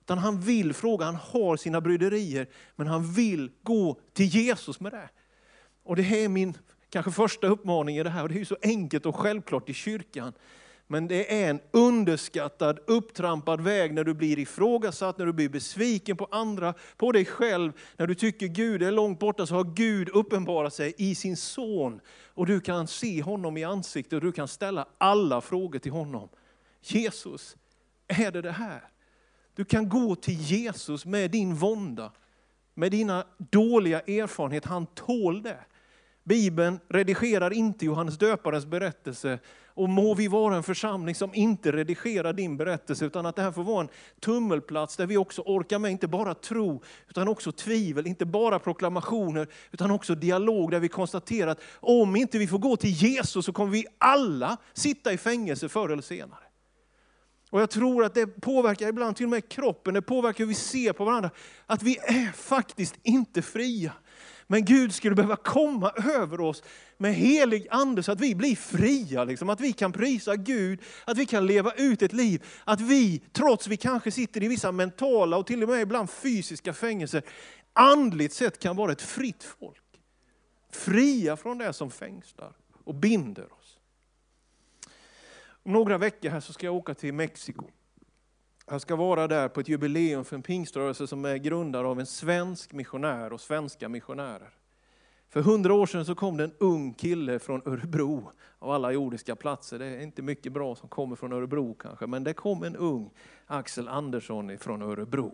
Utan 0.01 0.19
han 0.19 0.41
vill 0.41 0.75
fråga, 0.75 1.05
han 1.05 1.15
har 1.15 1.57
sina 1.57 1.81
bryderier, 1.81 2.47
men 2.77 2.87
han 2.87 3.13
vill 3.13 3.51
gå 3.63 4.01
till 4.13 4.27
Jesus 4.27 4.81
med 4.81 4.93
det. 4.93 5.09
Och 5.83 5.97
det 5.97 6.03
här 6.03 6.19
är 6.19 6.29
min 6.29 6.55
kanske 6.91 7.11
första 7.11 7.47
uppmaning 7.47 7.97
i 7.97 8.03
det 8.03 8.11
här, 8.11 8.23
och 8.23 8.29
det 8.29 8.35
är 8.35 8.39
ju 8.39 8.45
så 8.45 8.57
enkelt 8.63 9.07
och 9.07 9.17
självklart 9.17 9.69
i 9.69 9.75
kyrkan. 9.75 10.33
Men 10.93 11.09
det 11.09 11.43
är 11.43 11.51
en 11.51 11.61
underskattad, 11.71 12.79
upptrampad 12.87 13.61
väg 13.61 13.95
när 13.95 14.05
du 14.05 14.15
blir 14.15 14.39
ifrågasatt, 14.39 15.19
när 15.19 15.27
du 15.27 15.33
blir 15.33 15.49
besviken 15.49 16.17
på 16.17 16.29
andra, 16.31 16.75
på 16.97 17.13
dig 17.13 17.25
själv. 17.25 17.73
När 17.97 18.07
du 18.07 18.15
tycker 18.15 18.47
Gud 18.47 18.83
är 18.83 18.91
långt 18.91 19.19
borta 19.19 19.47
så 19.47 19.55
har 19.55 19.65
Gud 19.65 20.09
uppenbarat 20.09 20.75
sig 20.75 20.95
i 20.97 21.15
sin 21.15 21.37
son. 21.37 22.01
Och 22.27 22.47
du 22.47 22.61
kan 22.61 22.87
se 22.87 23.23
honom 23.23 23.57
i 23.57 23.65
ansiktet 23.65 24.13
och 24.13 24.21
du 24.21 24.33
kan 24.33 24.49
ställa 24.49 24.87
alla 24.99 25.41
frågor 25.41 25.79
till 25.79 25.93
honom. 25.93 26.29
Jesus, 26.83 27.57
är 28.09 28.31
det 28.31 28.43
det 28.43 28.53
här? 28.53 28.83
Du 29.55 29.65
kan 29.65 29.89
gå 29.89 30.15
till 30.15 30.41
Jesus 30.41 31.07
med 31.07 31.31
din 31.31 31.55
vånda, 31.55 32.13
med 32.75 32.91
dina 32.91 33.25
dåliga 33.39 34.01
erfarenheter. 34.01 34.69
Han 34.69 34.87
tål 34.87 35.43
det. 35.43 35.65
Bibeln 36.25 36.81
redigerar 36.89 37.53
inte 37.53 37.87
Johannes 37.87 38.19
döparens 38.19 38.67
berättelse. 38.67 39.39
Och 39.75 39.89
må 39.89 40.15
vi 40.15 40.29
vara 40.29 40.57
en 40.57 40.63
församling 40.63 41.15
som 41.15 41.35
inte 41.35 41.73
redigerar 41.73 42.33
din 42.33 42.57
berättelse, 42.57 43.05
utan 43.05 43.27
att 43.27 43.37
det 43.37 43.43
här 43.43 43.53
får 43.53 43.65
vara 43.65 43.81
en 43.81 43.89
tummelplats 44.21 44.97
där 44.97 45.07
vi 45.07 45.17
också 45.17 45.43
orkar 45.43 45.79
med 45.79 45.91
inte 45.91 46.09
bara 46.09 46.35
tro, 46.35 46.83
utan 47.09 47.29
också 47.29 47.53
tvivel, 47.53 48.07
inte 48.07 48.27
bara 48.27 48.59
proklamationer, 48.59 49.49
utan 49.71 49.91
också 49.91 50.15
dialog 50.15 50.71
där 50.71 50.81
vi 50.81 50.89
konstaterar 50.89 51.51
att 51.51 51.61
om 51.81 52.17
inte 52.17 52.39
vi 52.39 52.47
får 52.47 52.59
gå 52.59 52.77
till 52.77 52.91
Jesus 52.91 53.47
så 53.47 53.53
kommer 53.53 53.73
vi 53.73 53.87
alla 53.99 54.57
sitta 54.73 55.13
i 55.13 55.19
fängelse 55.19 55.69
förr 55.69 55.89
eller 55.89 56.03
senare. 56.03 56.45
Och 57.53 57.61
jag 57.61 57.71
tror 57.71 58.05
att 58.05 58.15
det 58.15 58.27
påverkar 58.27 58.89
ibland 58.89 59.17
till 59.17 59.27
och 59.27 59.31
med 59.31 59.49
kroppen, 59.49 59.95
det 59.95 60.03
påverkar 60.03 60.39
hur 60.39 60.49
vi 60.49 60.55
ser 60.55 60.93
på 60.93 61.05
varandra. 61.05 61.31
Att 61.67 61.83
vi 61.83 61.99
är 61.99 62.33
faktiskt 62.33 62.95
inte 63.03 63.43
fria. 63.43 63.93
Men 64.53 64.65
Gud 64.65 64.95
skulle 64.95 65.15
behöva 65.15 65.37
komma 65.37 65.91
över 65.91 66.41
oss 66.41 66.63
med 66.97 67.15
helig 67.15 67.67
ande 67.71 68.03
så 68.03 68.13
att 68.13 68.21
vi 68.21 68.35
blir 68.35 68.57
fria. 68.57 69.25
Liksom. 69.25 69.51
Att 69.51 69.61
vi 69.61 69.73
kan 69.73 69.93
prisa 69.93 70.37
Gud, 70.37 70.81
att 71.05 71.19
vi 71.19 71.27
kan 71.27 71.47
leva 71.47 71.73
ut 71.73 72.03
ett 72.03 72.13
liv. 72.13 72.45
Att 72.65 72.81
vi, 72.81 73.23
trots 73.33 73.67
vi 73.67 73.77
kanske 73.77 74.11
sitter 74.11 74.43
i 74.43 74.49
vissa 74.49 74.73
mentala 74.73 75.37
och 75.37 75.47
till 75.47 75.63
och 75.63 75.69
med 75.69 75.81
ibland 75.81 76.11
fysiska 76.11 76.73
fängelser, 76.73 77.23
andligt 77.73 78.33
sett 78.33 78.59
kan 78.59 78.77
vara 78.77 78.93
ett 78.93 79.03
fritt 79.03 79.45
folk. 79.45 80.01
Fria 80.73 81.37
från 81.37 81.59
det 81.59 81.73
som 81.73 81.91
fängslar 81.91 82.53
och 82.85 82.95
binder 82.95 83.53
oss. 83.53 83.79
Om 85.63 85.73
några 85.73 85.99
veckor 85.99 86.31
här 86.31 86.41
så 86.41 86.53
ska 86.53 86.67
jag 86.67 86.75
åka 86.75 86.95
till 86.95 87.15
Mexiko. 87.15 87.71
Jag 88.73 88.81
ska 88.81 88.97
vara 88.97 89.29
där 89.29 89.49
på 89.49 89.61
ett 89.61 89.69
jubileum 89.69 90.25
för 90.25 90.37
en 90.37 90.43
pingströrelse 90.43 91.07
som 91.07 91.25
är 91.25 91.37
grundad 91.37 91.87
av 91.87 92.01
en 92.01 92.07
svensk 92.07 92.73
missionär 92.73 93.33
och 93.33 93.41
svenska 93.41 93.89
missionärer. 93.89 94.51
För 95.29 95.41
hundra 95.43 95.75
år 95.75 95.87
sedan 95.87 96.05
så 96.05 96.15
kom 96.15 96.37
det 96.37 96.45
en 96.45 96.55
ung 96.59 96.95
kille 96.95 97.39
från 97.39 97.63
Örebro, 97.67 98.33
av 98.59 98.71
alla 98.71 98.93
jordiska 98.93 99.37
platser. 99.37 99.79
Det 99.79 99.87
är 99.87 100.01
inte 100.01 100.23
mycket 100.23 100.53
bra 100.53 100.75
som 100.75 100.89
kommer 100.89 101.17
från 101.17 101.33
Örebro 101.33 101.75
kanske, 101.75 102.07
men 102.07 102.25
det 102.25 102.35
kom 102.35 102.63
en 102.63 102.77
ung 102.77 103.11
Axel 103.47 103.89
Andersson 103.89 104.59
från 104.59 104.83
Örebro. 104.83 105.33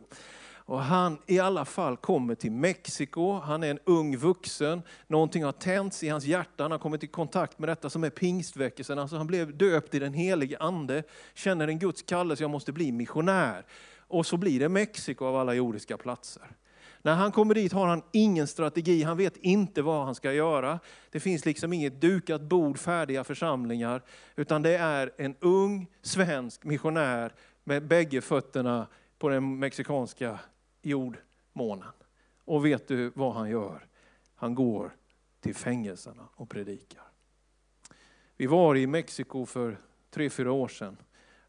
Och 0.68 0.82
han 0.82 1.18
i 1.26 1.38
alla 1.38 1.64
fall 1.64 1.96
kommer 1.96 2.34
till 2.34 2.52
Mexiko, 2.52 3.32
han 3.32 3.62
är 3.62 3.70
en 3.70 3.78
ung 3.84 4.16
vuxen, 4.16 4.82
någonting 5.06 5.44
har 5.44 5.52
tänts 5.52 6.02
i 6.02 6.08
hans 6.08 6.24
hjärta, 6.24 6.64
han 6.64 6.70
har 6.70 6.78
kommit 6.78 7.04
i 7.04 7.06
kontakt 7.06 7.58
med 7.58 7.68
detta 7.68 7.90
som 7.90 8.04
är 8.04 8.10
pingstväckelsen. 8.10 8.98
Alltså 8.98 9.16
han 9.16 9.26
blev 9.26 9.56
döpt 9.56 9.94
i 9.94 9.98
den 9.98 10.14
helige 10.14 10.58
ande, 10.58 11.02
känner 11.34 11.68
en 11.68 11.78
Guds 11.78 12.02
kallelse, 12.02 12.44
jag 12.44 12.50
måste 12.50 12.72
bli 12.72 12.92
missionär. 12.92 13.64
Och 14.08 14.26
så 14.26 14.36
blir 14.36 14.60
det 14.60 14.68
Mexiko 14.68 15.24
av 15.24 15.36
alla 15.36 15.54
jordiska 15.54 15.96
platser. 15.96 16.42
När 17.02 17.14
han 17.14 17.32
kommer 17.32 17.54
dit 17.54 17.72
har 17.72 17.86
han 17.86 18.02
ingen 18.12 18.46
strategi, 18.46 19.02
han 19.02 19.16
vet 19.16 19.36
inte 19.36 19.82
vad 19.82 20.04
han 20.04 20.14
ska 20.14 20.32
göra. 20.32 20.78
Det 21.10 21.20
finns 21.20 21.44
liksom 21.44 21.72
inget 21.72 22.00
dukat 22.00 22.42
bord, 22.42 22.78
färdiga 22.78 23.24
församlingar, 23.24 24.02
utan 24.36 24.62
det 24.62 24.76
är 24.76 25.10
en 25.16 25.34
ung 25.40 25.86
svensk 26.02 26.64
missionär 26.64 27.32
med 27.64 27.86
bägge 27.86 28.20
fötterna 28.20 28.86
på 29.18 29.28
den 29.28 29.58
mexikanska 29.58 30.38
jordmånen. 30.88 31.92
Och 32.44 32.66
vet 32.66 32.88
du 32.88 33.12
vad 33.14 33.34
han 33.34 33.50
gör? 33.50 33.86
Han 34.34 34.54
går 34.54 34.96
till 35.40 35.54
fängelserna 35.54 36.28
och 36.34 36.50
predikar. 36.50 37.02
Vi 38.36 38.46
var 38.46 38.76
i 38.76 38.86
Mexiko 38.86 39.46
för 39.46 39.78
tre, 40.10 40.30
fyra 40.30 40.52
år 40.52 40.68
sedan. 40.68 40.96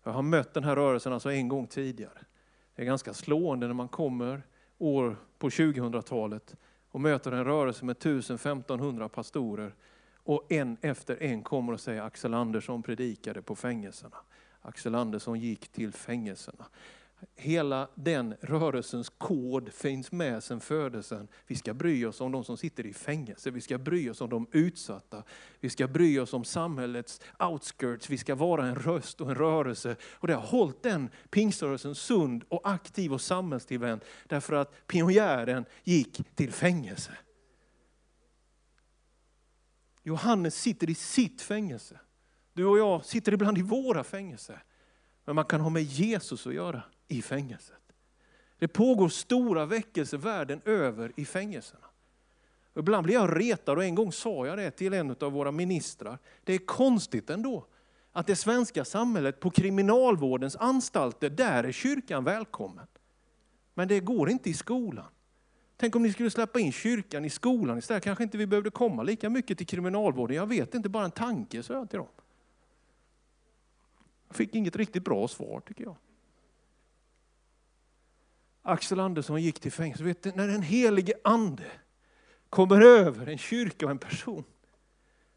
Jag 0.03 0.11
har 0.11 0.21
mött 0.21 0.53
den 0.53 0.63
här 0.63 0.75
rörelsen 0.75 1.13
alltså 1.13 1.31
en 1.31 1.47
gång 1.47 1.67
tidigare. 1.67 2.19
Det 2.75 2.81
är 2.81 2.85
ganska 2.85 3.13
slående 3.13 3.67
när 3.67 3.73
man 3.73 3.87
kommer 3.87 4.43
år 4.77 5.17
på 5.37 5.49
2000-talet 5.49 6.55
och 6.91 7.01
möter 7.01 7.31
en 7.31 7.45
rörelse 7.45 7.85
med 7.85 7.95
1000-1500 7.95 9.07
pastorer 9.07 9.75
och 10.15 10.51
en 10.51 10.77
efter 10.81 11.23
en 11.23 11.43
kommer 11.43 11.73
och 11.73 11.79
säger 11.79 12.01
Axel 12.01 12.33
Andersson 12.33 12.83
predikade 12.83 13.41
på 13.41 13.55
fängelserna. 13.55 14.17
Axel 14.61 14.95
Andersson 14.95 15.39
gick 15.39 15.67
till 15.67 15.93
fängelserna. 15.93 16.65
Hela 17.35 17.89
den 17.95 18.35
rörelsens 18.41 19.09
kod 19.17 19.73
finns 19.73 20.11
med 20.11 20.43
sedan 20.43 20.59
födelsen. 20.59 21.27
Vi 21.47 21.55
ska 21.55 21.73
bry 21.73 22.05
oss 22.05 22.21
om 22.21 22.31
de 22.31 22.43
som 22.43 22.57
sitter 22.57 22.85
i 22.85 22.93
fängelse, 22.93 23.51
vi 23.51 23.61
ska 23.61 23.77
bry 23.77 24.09
oss 24.09 24.21
om 24.21 24.29
de 24.29 24.47
utsatta. 24.51 25.23
Vi 25.59 25.69
ska 25.69 25.87
bry 25.87 26.19
oss 26.19 26.33
om 26.33 26.43
samhällets 26.43 27.21
outskirts, 27.39 28.09
vi 28.09 28.17
ska 28.17 28.35
vara 28.35 28.65
en 28.65 28.75
röst 28.75 29.21
och 29.21 29.29
en 29.29 29.35
rörelse. 29.35 29.95
Och 30.11 30.27
det 30.27 30.33
har 30.33 30.41
hållit 30.41 30.83
den 30.83 31.09
pingströrelsen 31.29 31.95
sund 31.95 32.43
och 32.49 32.61
aktiv 32.63 33.13
och 33.13 33.21
samhällstillvänd 33.21 34.01
därför 34.27 34.53
att 34.53 34.87
pionjären 34.87 35.65
gick 35.83 36.35
till 36.35 36.51
fängelse. 36.51 37.11
Johannes 40.03 40.55
sitter 40.55 40.89
i 40.89 40.95
sitt 40.95 41.41
fängelse. 41.41 41.99
Du 42.53 42.65
och 42.65 42.77
jag 42.77 43.05
sitter 43.05 43.33
ibland 43.33 43.57
i 43.57 43.61
våra 43.61 44.03
fängelser. 44.03 44.63
Men 45.25 45.35
man 45.35 45.45
kan 45.45 45.61
ha 45.61 45.69
med 45.69 45.83
Jesus 45.83 46.47
att 46.47 46.53
göra 46.53 46.83
i 47.09 47.21
fängelset. 47.21 47.75
Det 48.59 48.67
pågår 48.67 49.09
stora 49.09 49.65
väckelser 49.65 50.17
världen 50.17 50.61
över 50.65 51.11
i 51.15 51.25
fängelserna. 51.25 51.85
Ibland 52.75 53.03
blir 53.03 53.15
jag 53.15 53.39
retad 53.39 53.77
och 53.77 53.83
en 53.83 53.95
gång 53.95 54.11
sa 54.11 54.47
jag 54.47 54.57
det 54.57 54.71
till 54.71 54.93
en 54.93 55.15
av 55.21 55.31
våra 55.31 55.51
ministrar. 55.51 56.19
Det 56.43 56.53
är 56.53 56.57
konstigt 56.57 57.29
ändå 57.29 57.65
att 58.11 58.27
det 58.27 58.35
svenska 58.35 58.85
samhället 58.85 59.39
på 59.39 59.49
kriminalvårdens 59.49 60.55
anstalter, 60.55 61.29
där 61.29 61.63
är 61.63 61.71
kyrkan 61.71 62.23
välkommen. 62.23 62.87
Men 63.73 63.87
det 63.87 63.99
går 63.99 64.29
inte 64.29 64.49
i 64.49 64.53
skolan. 64.53 65.05
Tänk 65.77 65.95
om 65.95 66.03
ni 66.03 66.13
skulle 66.13 66.29
släppa 66.29 66.59
in 66.59 66.71
kyrkan 66.71 67.25
i 67.25 67.29
skolan 67.29 67.77
istället. 67.77 68.03
Kanske 68.03 68.23
inte 68.23 68.37
vi 68.37 68.47
behövde 68.47 68.69
komma 68.69 69.03
lika 69.03 69.29
mycket 69.29 69.57
till 69.57 69.67
kriminalvården. 69.67 70.35
Jag 70.35 70.47
vet 70.47 70.75
inte, 70.75 70.89
bara 70.89 71.05
en 71.05 71.11
tanke, 71.11 71.63
sa 71.63 71.73
jag 71.73 71.89
till 71.89 71.99
dem. 71.99 72.07
Jag 74.27 74.35
fick 74.35 74.55
inget 74.55 74.75
riktigt 74.75 75.03
bra 75.03 75.27
svar 75.27 75.59
tycker 75.59 75.83
jag. 75.83 75.95
Axel 78.69 78.99
Andersson 78.99 79.41
gick 79.41 79.59
till 79.59 79.71
fängelse. 79.71 80.03
Vet 80.03 80.23
du, 80.23 80.31
när 80.31 80.47
den 80.47 80.61
helige 80.61 81.13
ande 81.23 81.71
kommer 82.49 82.81
över 82.81 83.27
en 83.27 83.37
kyrka 83.37 83.85
och 83.85 83.91
en 83.91 83.99
person 83.99 84.43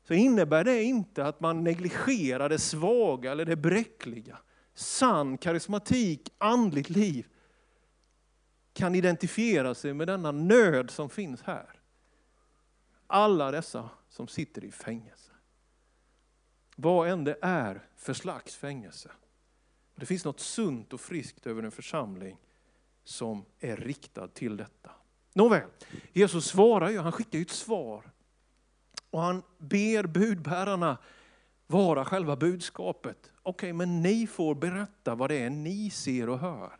så 0.02 0.14
innebär 0.14 0.64
det 0.64 0.82
inte 0.82 1.24
att 1.24 1.40
man 1.40 1.64
negligerar 1.64 2.48
det 2.48 2.58
svaga 2.58 3.32
eller 3.32 3.44
det 3.44 3.56
bräckliga. 3.56 4.38
Sann 4.74 5.38
karismatik, 5.38 6.32
andligt 6.38 6.90
liv 6.90 7.26
kan 8.72 8.94
identifiera 8.94 9.74
sig 9.74 9.94
med 9.94 10.08
denna 10.08 10.32
nöd 10.32 10.90
som 10.90 11.10
finns 11.10 11.42
här. 11.42 11.80
Alla 13.06 13.50
dessa 13.50 13.90
som 14.08 14.28
sitter 14.28 14.64
i 14.64 14.70
fängelse. 14.70 15.32
Vad 16.76 17.08
än 17.08 17.24
det 17.24 17.38
är 17.42 17.88
för 17.96 18.14
slags 18.14 18.56
fängelse. 18.56 19.10
Det 19.94 20.06
finns 20.06 20.24
något 20.24 20.40
sunt 20.40 20.92
och 20.92 21.00
friskt 21.00 21.46
över 21.46 21.62
en 21.62 21.70
församling 21.70 22.38
som 23.04 23.44
är 23.61 23.76
riktad 23.76 24.28
till 24.28 24.56
detta. 24.56 24.90
Nåväl, 25.35 25.68
Jesus 26.12 26.47
svarar 26.47 26.90
ju, 26.90 26.99
han 26.99 27.12
skickar 27.12 27.38
ju 27.38 27.42
ett 27.42 27.50
svar. 27.50 28.11
Och 29.11 29.21
han 29.21 29.42
ber 29.59 30.06
budbärarna 30.06 30.99
vara 31.66 32.04
själva 32.04 32.37
budskapet. 32.37 33.32
Okej, 33.42 33.50
okay, 33.50 33.73
men 33.73 34.02
ni 34.02 34.26
får 34.26 34.54
berätta 34.54 35.14
vad 35.14 35.30
det 35.30 35.38
är 35.38 35.50
ni 35.50 35.90
ser 35.90 36.28
och 36.28 36.38
hör. 36.38 36.78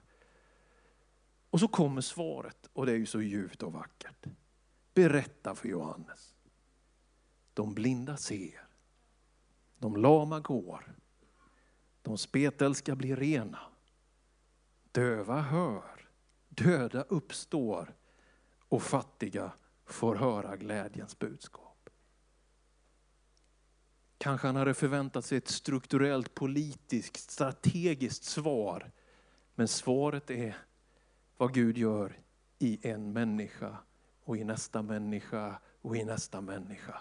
Och 1.50 1.61
så 1.61 1.69
kommer 1.69 2.00
svaret 2.00 2.69
och 2.73 2.87
det 2.87 2.93
är 2.93 2.97
ju 2.97 3.07
så 3.07 3.23
djupt 3.23 3.62
och 3.62 3.73
vackert. 3.73 4.26
Berätta 4.95 5.55
för 5.55 5.69
Johannes. 5.69 6.35
De 7.55 7.75
blinda 7.75 8.17
ser. 8.17 8.67
De 9.79 9.97
lama 9.97 10.41
går. 10.41 10.95
De 12.02 12.19
spetälska 12.19 12.97
blir 12.97 13.17
rena. 13.17 13.59
Döva 14.93 15.41
hör. 15.41 15.92
Döda 16.54 17.02
uppstår. 17.02 17.94
Och 18.68 18.82
fattiga 18.82 19.52
får 19.87 20.14
höra 20.14 20.56
glädjens 20.56 21.18
budskap. 21.18 21.90
Kanske 24.18 24.47
han 24.47 24.56
hade 24.56 24.75
förväntat 24.75 25.25
sig 25.25 25.38
ett 25.38 25.49
strukturellt, 25.49 26.35
politiskt, 26.35 27.30
strategiskt 27.30 28.25
svar. 28.25 28.90
Men 29.54 29.68
svaret 29.68 30.30
är 30.30 30.56
vad 31.37 31.54
Gud 31.54 31.78
gör 31.78 32.18
i 32.59 32.88
en 32.88 33.12
människa 33.12 33.76
och 34.25 34.37
i 34.37 34.44
nästa 34.44 34.82
människa 34.82 35.59
och 35.82 35.97
i 35.97 36.04
nästa 36.04 36.40
människa. 36.40 37.00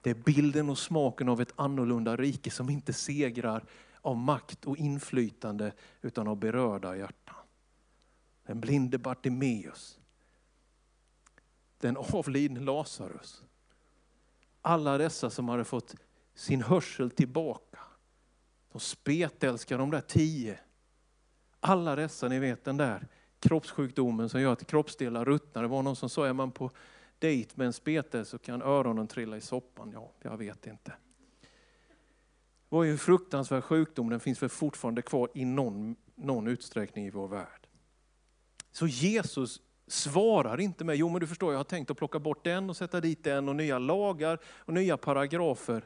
Det 0.00 0.10
är 0.10 0.14
bilden 0.14 0.70
och 0.70 0.78
smaken 0.78 1.28
av 1.28 1.40
ett 1.40 1.52
annorlunda 1.56 2.16
rike 2.16 2.50
som 2.50 2.70
inte 2.70 2.92
segrar 2.92 3.64
av 4.00 4.16
makt 4.16 4.64
och 4.64 4.76
inflytande 4.76 5.72
utan 6.02 6.28
av 6.28 6.36
berörda 6.36 6.96
hjärtan. 6.96 7.43
Den 8.46 8.60
blinde 8.60 8.98
Bartimeus. 8.98 9.98
Den 11.78 11.96
avlidne 11.96 12.60
Lazarus. 12.60 13.42
Alla 14.62 14.98
dessa 14.98 15.30
som 15.30 15.48
hade 15.48 15.64
fått 15.64 15.94
sin 16.34 16.62
hörsel 16.62 17.10
tillbaka. 17.10 17.78
De 18.72 18.80
spetälskar 18.80 19.78
de 19.78 19.90
där 19.90 20.00
tio. 20.00 20.58
Alla 21.60 21.96
dessa, 21.96 22.28
ni 22.28 22.38
vet 22.38 22.64
den 22.64 22.76
där 22.76 23.08
kroppssjukdomen 23.38 24.28
som 24.28 24.40
gör 24.40 24.52
att 24.52 24.66
kroppsdelar 24.66 25.24
ruttnar. 25.24 25.62
Det 25.62 25.68
var 25.68 25.82
någon 25.82 25.96
som 25.96 26.08
sa, 26.08 26.26
är 26.26 26.32
man 26.32 26.50
på 26.50 26.70
dejt 27.18 27.52
med 27.54 27.66
en 27.66 27.72
spete 27.72 28.24
så 28.24 28.38
kan 28.38 28.62
öronen 28.62 29.06
trilla 29.06 29.36
i 29.36 29.40
soppan. 29.40 29.90
Ja, 29.92 30.12
jag 30.22 30.36
vet 30.36 30.66
inte. 30.66 30.90
Det 32.68 32.76
var 32.76 32.84
ju 32.84 32.90
en 32.90 32.98
fruktansvärd 32.98 33.64
sjukdom, 33.64 34.10
den 34.10 34.20
finns 34.20 34.42
väl 34.42 34.48
fortfarande 34.48 35.02
kvar 35.02 35.28
i 35.34 35.44
någon, 35.44 35.96
någon 36.14 36.48
utsträckning 36.48 37.06
i 37.06 37.10
vår 37.10 37.28
värld. 37.28 37.63
Så 38.74 38.86
Jesus 38.86 39.60
svarar 39.86 40.60
inte 40.60 40.84
med, 40.84 40.96
jo 40.96 41.08
men 41.08 41.20
du 41.20 41.26
förstår 41.26 41.52
jag 41.52 41.58
har 41.58 41.64
tänkt 41.64 41.90
att 41.90 41.96
plocka 41.96 42.18
bort 42.18 42.44
den 42.44 42.70
och 42.70 42.76
sätta 42.76 43.00
dit 43.00 43.24
den 43.24 43.48
och 43.48 43.56
nya 43.56 43.78
lagar 43.78 44.38
och 44.44 44.74
nya 44.74 44.96
paragrafer. 44.96 45.84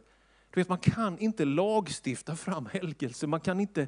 Du 0.51 0.61
vet 0.61 0.69
man 0.69 0.79
kan 0.79 1.19
inte 1.19 1.45
lagstifta 1.45 2.37
fram 2.37 2.67
helgelse, 2.67 3.27
man 3.27 3.41
kan 3.41 3.61
inte 3.61 3.87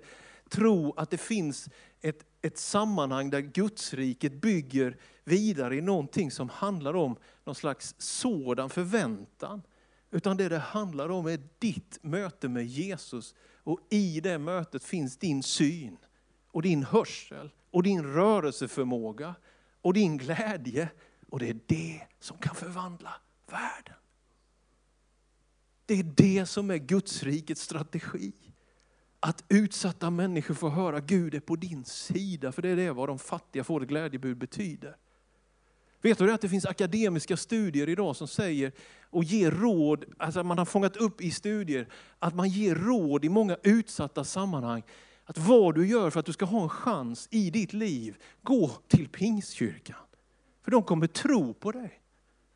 tro 0.48 0.94
att 0.96 1.10
det 1.10 1.18
finns 1.18 1.68
ett, 2.00 2.24
ett 2.42 2.58
sammanhang 2.58 3.30
där 3.30 3.40
Gudsriket 3.40 4.32
bygger 4.32 4.96
vidare 5.24 5.76
i 5.76 5.80
någonting 5.80 6.30
som 6.30 6.48
handlar 6.48 6.96
om 6.96 7.16
någon 7.44 7.54
slags 7.54 7.94
sådan 7.98 8.70
förväntan. 8.70 9.62
Utan 10.10 10.36
det 10.36 10.48
det 10.48 10.58
handlar 10.58 11.08
om 11.08 11.26
är 11.26 11.40
ditt 11.58 11.98
möte 12.02 12.48
med 12.48 12.66
Jesus. 12.66 13.34
Och 13.54 13.80
i 13.90 14.20
det 14.20 14.38
mötet 14.38 14.84
finns 14.84 15.16
din 15.16 15.42
syn, 15.42 15.96
och 16.52 16.62
din 16.62 16.82
hörsel, 16.82 17.50
och 17.70 17.82
din 17.82 18.02
rörelseförmåga, 18.02 19.34
och 19.82 19.94
din 19.94 20.18
glädje. 20.18 20.88
Och 21.28 21.38
det 21.38 21.48
är 21.48 21.58
det 21.66 22.00
som 22.20 22.38
kan 22.38 22.54
förvandla 22.54 23.14
världen. 23.50 23.94
Det 25.86 25.94
är 25.94 26.02
det 26.16 26.46
som 26.46 26.70
är 26.70 26.76
Gudsrikets 26.76 27.62
strategi. 27.62 28.32
Att 29.20 29.44
utsatta 29.48 30.10
människor 30.10 30.54
får 30.54 30.70
höra 30.70 31.00
Gud 31.00 31.34
är 31.34 31.40
på 31.40 31.56
din 31.56 31.84
sida, 31.84 32.52
för 32.52 32.62
det 32.62 32.68
är 32.68 32.76
det 32.76 32.92
vad 32.92 33.08
de 33.08 33.18
fattiga 33.18 33.64
får 33.64 33.82
ett 33.82 33.88
glädjebud 33.88 34.38
betyder. 34.38 34.96
Vet 36.02 36.18
du 36.18 36.32
att 36.32 36.40
det 36.40 36.48
finns 36.48 36.66
akademiska 36.66 37.36
studier 37.36 37.88
idag 37.88 38.16
som 38.16 38.28
säger 38.28 38.72
och 39.10 39.24
ger 39.24 39.50
råd, 39.50 40.04
alltså 40.18 40.44
man 40.44 40.58
har 40.58 40.64
fångat 40.64 40.96
upp 40.96 41.20
i 41.20 41.30
studier, 41.30 41.88
att 42.18 42.34
man 42.34 42.48
ger 42.48 42.74
råd 42.74 43.24
i 43.24 43.28
många 43.28 43.56
utsatta 43.62 44.24
sammanhang. 44.24 44.82
Att 45.30 45.38
vad 45.38 45.74
du 45.74 45.86
gör 45.86 46.10
för 46.10 46.20
att 46.20 46.26
du 46.26 46.32
ska 46.32 46.44
ha 46.44 46.62
en 46.62 46.68
chans 46.68 47.28
i 47.30 47.50
ditt 47.50 47.72
liv, 47.72 48.16
gå 48.42 48.68
till 48.88 49.08
Pingstkyrkan. 49.08 49.96
För 50.62 50.70
de 50.70 50.82
kommer 50.82 51.06
tro 51.06 51.54
på 51.54 51.72
dig. 51.72 52.00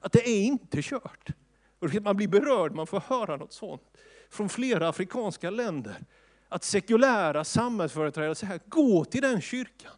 Att 0.00 0.12
det 0.12 0.28
är 0.28 0.42
inte 0.42 0.82
kört. 0.82 1.30
Och 1.78 1.94
man 2.02 2.16
blir 2.16 2.28
berörd, 2.28 2.74
man 2.74 2.86
får 2.86 3.00
höra 3.00 3.36
något 3.36 3.52
sånt. 3.52 3.82
Från 4.30 4.48
flera 4.48 4.88
afrikanska 4.88 5.50
länder 5.50 6.04
att 6.48 6.64
sekulära 6.64 7.44
samhällsföreträdare 7.44 8.34
säger, 8.34 8.60
gå 8.66 9.04
till 9.04 9.22
den 9.22 9.40
kyrkan. 9.40 9.92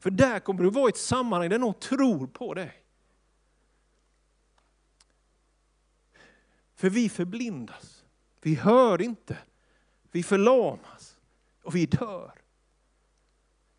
För 0.00 0.10
där 0.10 0.40
kommer 0.40 0.62
du 0.62 0.70
vara 0.70 0.88
i 0.88 0.88
ett 0.88 0.96
sammanhang 0.96 1.50
där 1.50 1.58
någon 1.58 1.74
tror 1.74 2.26
på 2.26 2.54
dig. 2.54 2.84
För 6.74 6.90
vi 6.90 7.08
förblindas, 7.08 8.04
vi 8.42 8.54
hör 8.54 9.02
inte, 9.02 9.38
vi 10.10 10.22
förlamas 10.22 11.13
och 11.64 11.74
vi 11.74 11.86
dör. 11.86 12.32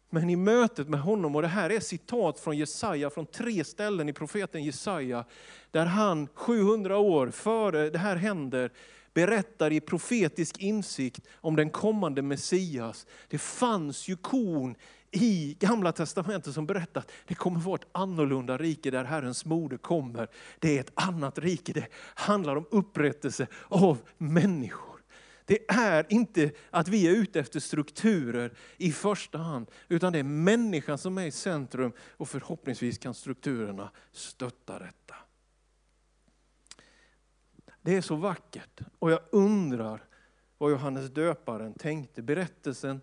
Men 0.09 0.29
i 0.29 0.35
mötet 0.35 0.89
med 0.89 0.99
honom, 0.99 1.35
och 1.35 1.41
det 1.41 1.47
här 1.47 1.69
är 1.69 1.79
citat 1.79 2.39
från 2.39 2.57
Jesaja, 2.57 3.09
från 3.09 3.25
tre 3.25 3.63
ställen 3.63 4.09
i 4.09 4.13
profeten 4.13 4.63
Jesaja, 4.63 5.25
där 5.71 5.85
han 5.85 6.27
700 6.33 6.97
år 6.97 7.29
före 7.29 7.89
det 7.89 7.97
här 7.97 8.15
händer, 8.15 8.71
berättar 9.13 9.71
i 9.71 9.79
profetisk 9.79 10.57
insikt 10.57 11.27
om 11.35 11.55
den 11.55 11.69
kommande 11.69 12.21
Messias. 12.21 13.07
Det 13.27 13.37
fanns 13.37 14.07
ju 14.07 14.15
korn 14.15 14.75
i 15.11 15.57
Gamla 15.59 15.91
Testamentet 15.91 16.53
som 16.53 16.65
berättar 16.65 17.01
att 17.01 17.11
det 17.27 17.35
kommer 17.35 17.59
vara 17.59 17.75
ett 17.75 17.87
annorlunda 17.91 18.57
rike 18.57 18.91
där 18.91 19.03
Herrens 19.03 19.45
moder 19.45 19.77
kommer. 19.77 20.27
Det 20.59 20.77
är 20.77 20.79
ett 20.79 20.91
annat 20.93 21.39
rike, 21.39 21.73
det 21.73 21.87
handlar 22.15 22.55
om 22.55 22.65
upprättelse 22.71 23.47
av 23.67 23.97
människor. 24.17 24.94
Det 25.45 25.71
är 25.71 26.05
inte 26.09 26.51
att 26.69 26.87
vi 26.87 27.07
är 27.07 27.11
ute 27.11 27.39
efter 27.39 27.59
strukturer 27.59 28.53
i 28.77 28.91
första 28.91 29.37
hand, 29.37 29.71
utan 29.87 30.13
det 30.13 30.19
är 30.19 30.23
människan 30.23 30.97
som 30.97 31.17
är 31.17 31.25
i 31.25 31.31
centrum 31.31 31.93
och 31.99 32.29
förhoppningsvis 32.29 32.97
kan 32.97 33.13
strukturerna 33.13 33.91
stötta 34.11 34.79
detta. 34.79 35.15
Det 37.81 37.95
är 37.95 38.01
så 38.01 38.15
vackert 38.15 38.81
och 38.99 39.11
jag 39.11 39.19
undrar 39.31 40.03
vad 40.57 40.71
Johannes 40.71 41.11
döparen 41.11 41.73
tänkte. 41.73 42.21
Berättelsen 42.21 43.01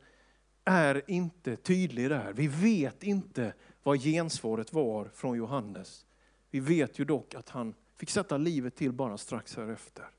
är 0.65 1.03
inte 1.07 1.57
tydlig 1.57 2.11
där. 2.11 2.33
Vi 2.33 2.49
vet 2.49 3.03
inte 3.03 3.55
vad 3.83 4.01
gensvaret 4.01 4.73
var 4.73 5.11
från 5.15 5.37
Johannes. 5.37 6.07
Vi 6.51 6.61
vet 6.61 6.99
ju 6.99 7.05
dock 7.05 7.35
att 7.35 7.49
han 7.49 7.75
fick 7.97 8.11
sätta 8.11 8.37
livet 8.37 8.77
till 8.77 8.93
bara 8.93 9.19
strax 9.19 9.57
härefter. 9.57 10.11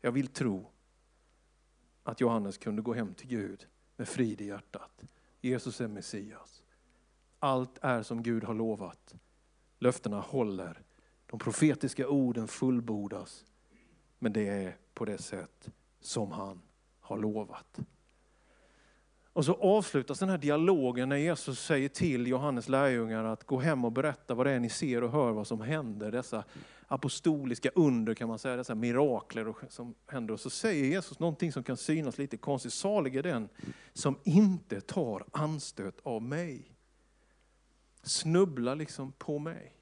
Jag 0.00 0.12
vill 0.12 0.26
tro 0.26 0.70
att 2.08 2.20
Johannes 2.20 2.58
kunde 2.58 2.82
gå 2.82 2.94
hem 2.94 3.14
till 3.14 3.28
Gud 3.28 3.66
med 3.96 4.08
frid 4.08 4.40
i 4.40 4.46
hjärtat. 4.46 5.04
Jesus 5.40 5.80
är 5.80 5.88
Messias. 5.88 6.62
Allt 7.38 7.78
är 7.82 8.02
som 8.02 8.22
Gud 8.22 8.44
har 8.44 8.54
lovat. 8.54 9.14
Löftena 9.78 10.20
håller. 10.20 10.82
De 11.26 11.38
profetiska 11.38 12.08
orden 12.08 12.48
fullbordas. 12.48 13.44
Men 14.18 14.32
det 14.32 14.48
är 14.48 14.76
på 14.94 15.04
det 15.04 15.18
sätt 15.18 15.70
som 16.00 16.32
han 16.32 16.62
har 17.00 17.18
lovat. 17.18 17.80
Och 19.38 19.44
så 19.44 19.54
avslutas 19.54 20.18
den 20.18 20.28
här 20.28 20.38
dialogen 20.38 21.08
när 21.08 21.16
Jesus 21.16 21.60
säger 21.60 21.88
till 21.88 22.26
Johannes 22.26 22.68
lärjungar 22.68 23.24
att 23.24 23.44
gå 23.44 23.58
hem 23.58 23.84
och 23.84 23.92
berätta 23.92 24.34
vad 24.34 24.46
det 24.46 24.52
är 24.52 24.60
ni 24.60 24.70
ser 24.70 25.04
och 25.04 25.10
hör 25.10 25.32
vad 25.32 25.46
som 25.46 25.60
händer. 25.60 26.12
Dessa 26.12 26.44
apostoliska 26.88 27.70
under 27.74 28.14
kan 28.14 28.28
man 28.28 28.38
säga, 28.38 28.56
dessa 28.56 28.74
mirakler 28.74 29.54
som 29.68 29.94
händer. 30.06 30.34
Och 30.34 30.40
så 30.40 30.50
säger 30.50 30.84
Jesus 30.84 31.18
någonting 31.18 31.52
som 31.52 31.64
kan 31.64 31.76
synas 31.76 32.18
lite 32.18 32.36
konstigt. 32.36 32.72
Salig 32.72 33.16
är 33.16 33.22
den 33.22 33.48
som 33.92 34.18
inte 34.24 34.80
tar 34.80 35.24
anstöt 35.32 36.00
av 36.02 36.22
mig. 36.22 36.76
Snubblar 38.02 38.76
liksom 38.76 39.12
på 39.12 39.38
mig. 39.38 39.76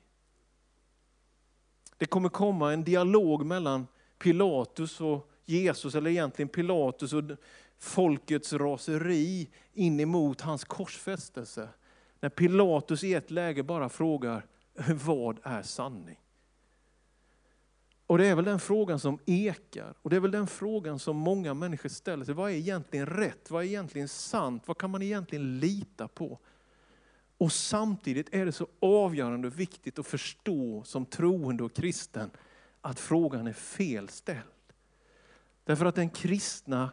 Det 1.96 2.06
kommer 2.06 2.28
komma 2.28 2.72
en 2.72 2.84
dialog 2.84 3.46
mellan 3.46 3.86
Pilatus 4.18 5.00
och 5.00 5.30
Jesus, 5.44 5.94
eller 5.94 6.10
egentligen 6.10 6.48
Pilatus 6.48 7.12
och 7.12 7.22
folkets 7.78 8.52
raseri 8.52 9.48
in 9.72 10.00
emot 10.00 10.40
hans 10.40 10.64
korsfästelse. 10.64 11.68
När 12.20 12.28
Pilatus 12.28 13.04
i 13.04 13.14
ett 13.14 13.30
läge 13.30 13.62
bara 13.62 13.88
frågar, 13.88 14.46
vad 15.04 15.38
är 15.42 15.62
sanning? 15.62 16.18
Och 18.06 18.18
det 18.18 18.26
är 18.26 18.34
väl 18.34 18.44
den 18.44 18.60
frågan 18.60 19.00
som 19.00 19.18
ekar, 19.26 19.94
och 20.02 20.10
det 20.10 20.16
är 20.16 20.20
väl 20.20 20.30
den 20.30 20.46
frågan 20.46 20.98
som 20.98 21.16
många 21.16 21.54
människor 21.54 21.88
ställer 21.88 22.24
sig. 22.24 22.34
Vad 22.34 22.50
är 22.50 22.54
egentligen 22.54 23.06
rätt? 23.06 23.50
Vad 23.50 23.62
är 23.62 23.66
egentligen 23.66 24.08
sant? 24.08 24.62
Vad 24.66 24.78
kan 24.78 24.90
man 24.90 25.02
egentligen 25.02 25.58
lita 25.58 26.08
på? 26.08 26.38
Och 27.38 27.52
samtidigt 27.52 28.34
är 28.34 28.46
det 28.46 28.52
så 28.52 28.66
avgörande 28.80 29.48
och 29.48 29.60
viktigt 29.60 29.98
att 29.98 30.06
förstå 30.06 30.82
som 30.84 31.06
troende 31.06 31.64
och 31.64 31.74
kristen 31.74 32.30
att 32.80 33.00
frågan 33.00 33.46
är 33.46 33.52
felställd. 33.52 34.40
Därför 35.64 35.86
att 35.86 35.94
den 35.94 36.10
kristna 36.10 36.90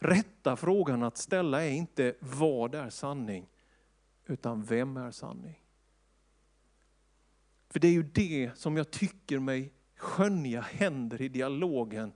rätta 0.00 0.56
frågan 0.56 1.02
att 1.02 1.16
ställa 1.16 1.64
är 1.64 1.70
inte 1.70 2.14
vad 2.20 2.74
är 2.74 2.90
sanning, 2.90 3.48
utan 4.26 4.62
vem 4.62 4.96
är 4.96 5.10
sanning? 5.10 5.60
För 7.68 7.80
det 7.80 7.88
är 7.88 7.92
ju 7.92 8.02
det 8.02 8.50
som 8.54 8.76
jag 8.76 8.90
tycker 8.90 9.38
mig 9.38 9.72
skönja 9.96 10.60
händer 10.60 11.22
i 11.22 11.28
dialogen 11.28 12.12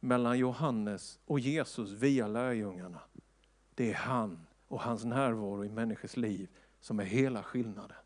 mellan 0.00 0.38
Johannes 0.38 1.18
och 1.24 1.40
Jesus 1.40 1.90
via 1.90 2.28
lärjungarna. 2.28 3.00
Det 3.74 3.90
är 3.90 3.94
han 3.94 4.46
och 4.68 4.80
hans 4.80 5.04
närvaro 5.04 5.64
i 5.64 5.68
människors 5.68 6.16
liv 6.16 6.48
som 6.80 7.00
är 7.00 7.04
hela 7.04 7.42
skillnaden. 7.42 7.96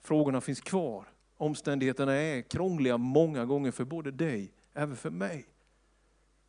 Frågorna 0.00 0.40
finns 0.40 0.60
kvar. 0.60 1.08
Omständigheterna 1.36 2.12
är 2.12 2.42
krångliga 2.42 2.96
många 2.96 3.44
gånger 3.44 3.70
för 3.70 3.84
både 3.84 4.10
dig, 4.10 4.52
även 4.72 4.96
för 4.96 5.10
mig. 5.10 5.46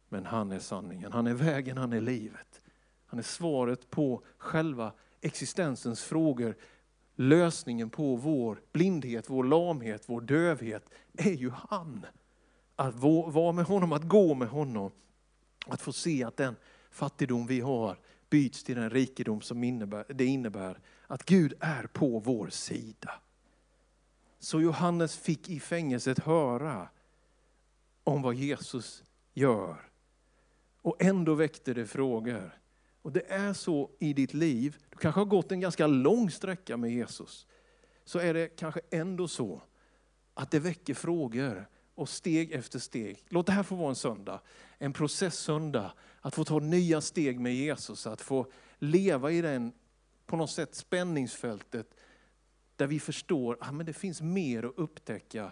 Men 0.09 0.25
han 0.25 0.51
är 0.51 0.59
sanningen, 0.59 1.11
han 1.11 1.27
är 1.27 1.33
vägen, 1.33 1.77
han 1.77 1.93
är 1.93 2.01
livet. 2.01 2.61
Han 3.05 3.19
är 3.19 3.23
svaret 3.23 3.89
på 3.89 4.23
själva 4.37 4.93
existensens 5.21 6.03
frågor. 6.03 6.55
Lösningen 7.15 7.89
på 7.89 8.15
vår 8.15 8.61
blindhet, 8.71 9.29
vår 9.29 9.43
lamhet, 9.43 10.03
vår 10.05 10.21
dövhet 10.21 10.89
är 11.13 11.33
ju 11.33 11.49
han. 11.49 12.05
Att 12.75 12.95
vara 12.95 13.51
med 13.51 13.65
honom, 13.65 13.91
att 13.91 14.03
gå 14.03 14.33
med 14.33 14.47
honom. 14.47 14.91
Att 15.67 15.81
få 15.81 15.93
se 15.93 16.23
att 16.23 16.37
den 16.37 16.55
fattigdom 16.91 17.47
vi 17.47 17.59
har 17.59 17.97
byts 18.29 18.63
till 18.63 18.75
den 18.75 18.89
rikedom 18.89 19.41
som 19.41 19.63
innebär, 19.63 20.05
det 20.09 20.25
innebär 20.25 20.79
att 21.07 21.25
Gud 21.25 21.53
är 21.59 21.83
på 21.83 22.19
vår 22.19 22.49
sida. 22.49 23.11
Så 24.39 24.61
Johannes 24.61 25.17
fick 25.17 25.49
i 25.49 25.59
fängelset 25.59 26.19
höra 26.19 26.89
om 28.03 28.21
vad 28.21 28.35
Jesus 28.35 29.03
gör. 29.33 29.88
Och 30.81 31.03
ändå 31.03 31.33
väckte 31.33 31.73
det 31.73 31.85
frågor. 31.85 32.59
Och 33.01 33.11
det 33.11 33.31
är 33.31 33.53
så 33.53 33.89
i 33.99 34.13
ditt 34.13 34.33
liv, 34.33 34.77
du 34.89 34.97
kanske 34.97 35.21
har 35.21 35.25
gått 35.25 35.51
en 35.51 35.59
ganska 35.59 35.87
lång 35.87 36.31
sträcka 36.31 36.77
med 36.77 36.91
Jesus. 36.91 37.47
Så 38.05 38.19
är 38.19 38.33
det 38.33 38.47
kanske 38.47 38.81
ändå 38.91 39.27
så 39.27 39.61
att 40.33 40.51
det 40.51 40.59
väcker 40.59 40.93
frågor 40.93 41.69
och 41.95 42.09
steg 42.09 42.51
efter 42.51 42.79
steg. 42.79 43.25
Låt 43.29 43.45
det 43.45 43.51
här 43.51 43.63
få 43.63 43.75
vara 43.75 43.89
en 43.89 43.95
söndag, 43.95 44.41
en 44.77 44.93
processsöndag. 44.93 45.91
Att 46.21 46.35
få 46.35 46.43
ta 46.43 46.59
nya 46.59 47.01
steg 47.01 47.39
med 47.39 47.55
Jesus, 47.55 48.07
att 48.07 48.21
få 48.21 48.51
leva 48.79 49.31
i 49.31 49.41
den 49.41 49.73
på 50.25 50.35
något 50.37 50.51
sätt 50.51 50.75
spänningsfältet 50.75 51.95
där 52.75 52.87
vi 52.87 52.99
förstår 52.99 53.57
att 53.61 53.73
ah, 53.73 53.83
det 53.83 53.93
finns 53.93 54.21
mer 54.21 54.63
att 54.63 54.77
upptäcka. 54.77 55.51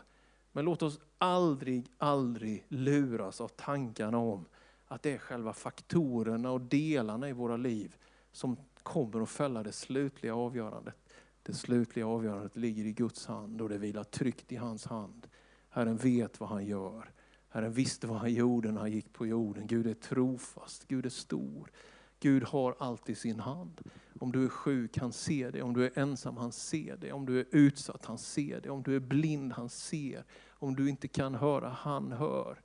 Men 0.52 0.66
låt 0.66 0.82
oss 0.82 1.00
aldrig, 1.18 1.92
aldrig 1.98 2.66
luras 2.68 3.42
av 3.42 3.48
tankarna 3.48 4.18
om 4.18 4.46
att 4.88 5.04
det 5.04 5.14
är 5.14 5.18
själva 5.18 5.54
faktorerna 5.54 6.52
och 6.52 6.62
delarna 6.62 7.30
i 7.30 7.34
våra 7.34 7.58
liv 7.58 7.96
som 8.32 8.58
kommer 8.84 9.22
att 9.22 9.30
fälla 9.30 9.64
det 9.64 9.72
slutliga 9.72 10.36
avgörandet. 10.36 10.96
Det 11.44 11.54
slutliga 11.54 12.08
avgörandet 12.08 12.56
ligger 12.56 12.86
i 12.86 12.94
Guds 12.94 13.26
hand 13.26 13.62
och 13.62 13.70
det 13.70 13.78
vilar 13.78 14.04
tryggt 14.04 14.52
i 14.52 14.56
hans 14.56 14.86
hand. 14.86 15.28
Herren 15.70 15.98
vet 15.98 16.40
vad 16.40 16.50
han 16.50 16.66
gör. 16.66 17.12
Herren 17.50 17.74
visste 17.74 18.08
vad 18.08 18.18
han 18.18 18.34
gjorde 18.34 18.72
när 18.72 18.82
han 18.82 18.92
gick 18.92 19.14
på 19.14 19.28
jorden. 19.28 19.68
Gud 19.68 19.88
är 19.88 19.94
trofast, 19.94 20.88
Gud 20.88 21.06
är 21.06 21.10
stor. 21.10 21.72
Gud 22.20 22.44
har 22.44 22.76
allt 22.80 23.10
i 23.10 23.16
sin 23.16 23.40
hand. 23.40 23.82
Om 24.20 24.32
du 24.32 24.46
är 24.46 24.50
sjuk, 24.50 24.98
han 24.98 25.14
ser 25.14 25.52
det. 25.52 25.62
Om 25.62 25.74
du 25.74 25.86
är 25.86 26.00
ensam, 26.00 26.38
han 26.38 26.52
ser 26.52 26.98
det. 26.98 27.12
Om 27.12 27.26
du 27.26 27.40
är 27.40 27.46
utsatt, 27.52 28.06
han 28.06 28.18
ser 28.18 28.62
det. 28.62 28.70
Om 28.70 28.84
du 28.84 28.96
är 28.96 29.00
blind, 29.00 29.54
han 29.54 29.70
ser. 29.70 30.24
Om 30.50 30.76
du 30.76 30.90
inte 30.90 31.08
kan 31.08 31.36
höra, 31.36 31.70
han 31.70 32.12
hör. 32.12 32.62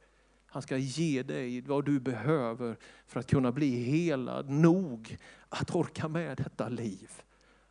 Han 0.53 0.63
ska 0.63 0.77
ge 0.77 1.23
dig 1.23 1.61
vad 1.61 1.85
du 1.85 2.01
behöver 2.01 2.77
för 3.07 3.21
att 3.21 3.27
kunna 3.27 3.53
bli 3.53 3.85
helad 3.85 4.51
nog 4.51 5.19
att 5.49 5.75
orka 5.75 6.09
med 6.09 6.37
detta 6.37 6.69
liv. 6.69 7.11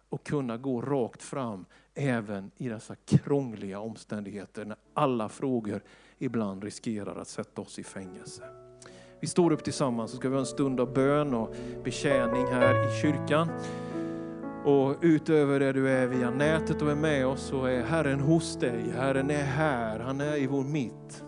Och 0.10 0.24
kunna 0.24 0.58
gå 0.58 0.82
rakt 0.82 1.24
fram 1.24 1.66
även 1.96 2.52
i 2.58 2.70
dessa 2.70 2.96
krångliga 2.96 3.80
omständigheter 3.80 4.66
när 4.66 4.78
alla 4.94 5.30
frågor 5.30 5.82
ibland 6.18 6.64
riskerar 6.64 7.16
att 7.16 7.28
sätta 7.28 7.62
oss 7.62 7.80
i 7.80 7.84
fängelse. 7.84 8.44
Vi 9.20 9.28
står 9.28 9.52
upp 9.52 9.64
tillsammans 9.64 10.12
så 10.12 10.18
ska 10.18 10.30
vi 10.30 10.36
ha 10.36 10.40
en 10.40 10.46
stund 10.46 10.80
av 10.80 10.94
bön 10.94 11.34
och 11.34 11.56
betjäning 11.84 12.46
här 12.46 12.88
i 12.88 13.02
kyrkan. 13.02 13.50
Och 14.66 14.96
utöver 15.02 15.60
det 15.60 15.74
du 15.74 15.90
är 15.90 16.08
via 16.08 16.30
nätet 16.30 16.82
och 16.82 16.92
är 16.92 16.96
med 16.96 17.28
oss 17.28 17.42
så 17.42 17.66
är 17.66 17.84
Herren 17.84 18.20
hos 18.20 18.60
dig. 18.60 18.92
Herren 18.96 19.30
är 19.30 19.44
här, 19.44 20.00
han 20.00 20.22
är 20.22 20.36
i 20.36 20.48
vår 20.48 20.64
mitt 20.64 21.24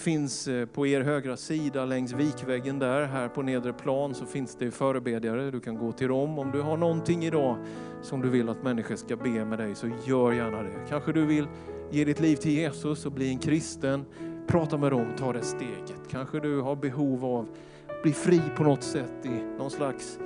finns 0.00 0.48
eh, 0.48 0.66
på 0.66 0.86
er 0.86 1.00
högra 1.00 1.36
sida 1.36 1.84
längs 1.84 2.12
vikväggen 2.12 2.78
där, 2.78 3.06
här 3.06 3.28
på 3.28 3.42
nedre 3.42 3.72
plan 3.72 4.14
så 4.14 4.26
finns 4.26 4.56
det 4.56 4.70
förebedjare. 4.70 5.50
Du 5.50 5.60
kan 5.60 5.76
gå 5.76 5.92
till 5.92 6.08
dem. 6.08 6.38
Om 6.38 6.50
du 6.50 6.60
har 6.60 6.76
någonting 6.76 7.24
idag 7.24 7.56
som 8.02 8.20
du 8.20 8.28
vill 8.28 8.48
att 8.48 8.62
människor 8.62 8.96
ska 8.96 9.16
be 9.16 9.44
med 9.44 9.58
dig 9.58 9.74
så 9.74 9.90
gör 10.06 10.32
gärna 10.32 10.62
det. 10.62 10.86
Kanske 10.88 11.12
du 11.12 11.26
vill 11.26 11.46
ge 11.90 12.04
ditt 12.04 12.20
liv 12.20 12.36
till 12.36 12.52
Jesus 12.52 13.06
och 13.06 13.12
bli 13.12 13.28
en 13.28 13.38
kristen. 13.38 14.04
Prata 14.46 14.76
med 14.76 14.92
dem, 14.92 15.06
ta 15.18 15.32
det 15.32 15.42
steget. 15.42 16.08
Kanske 16.10 16.40
du 16.40 16.60
har 16.60 16.76
behov 16.76 17.24
av 17.24 17.48
att 17.88 18.02
bli 18.02 18.12
fri 18.12 18.40
på 18.56 18.62
något 18.62 18.82
sätt 18.82 19.26
i 19.26 19.58
någon 19.58 19.70
slags 19.70 20.18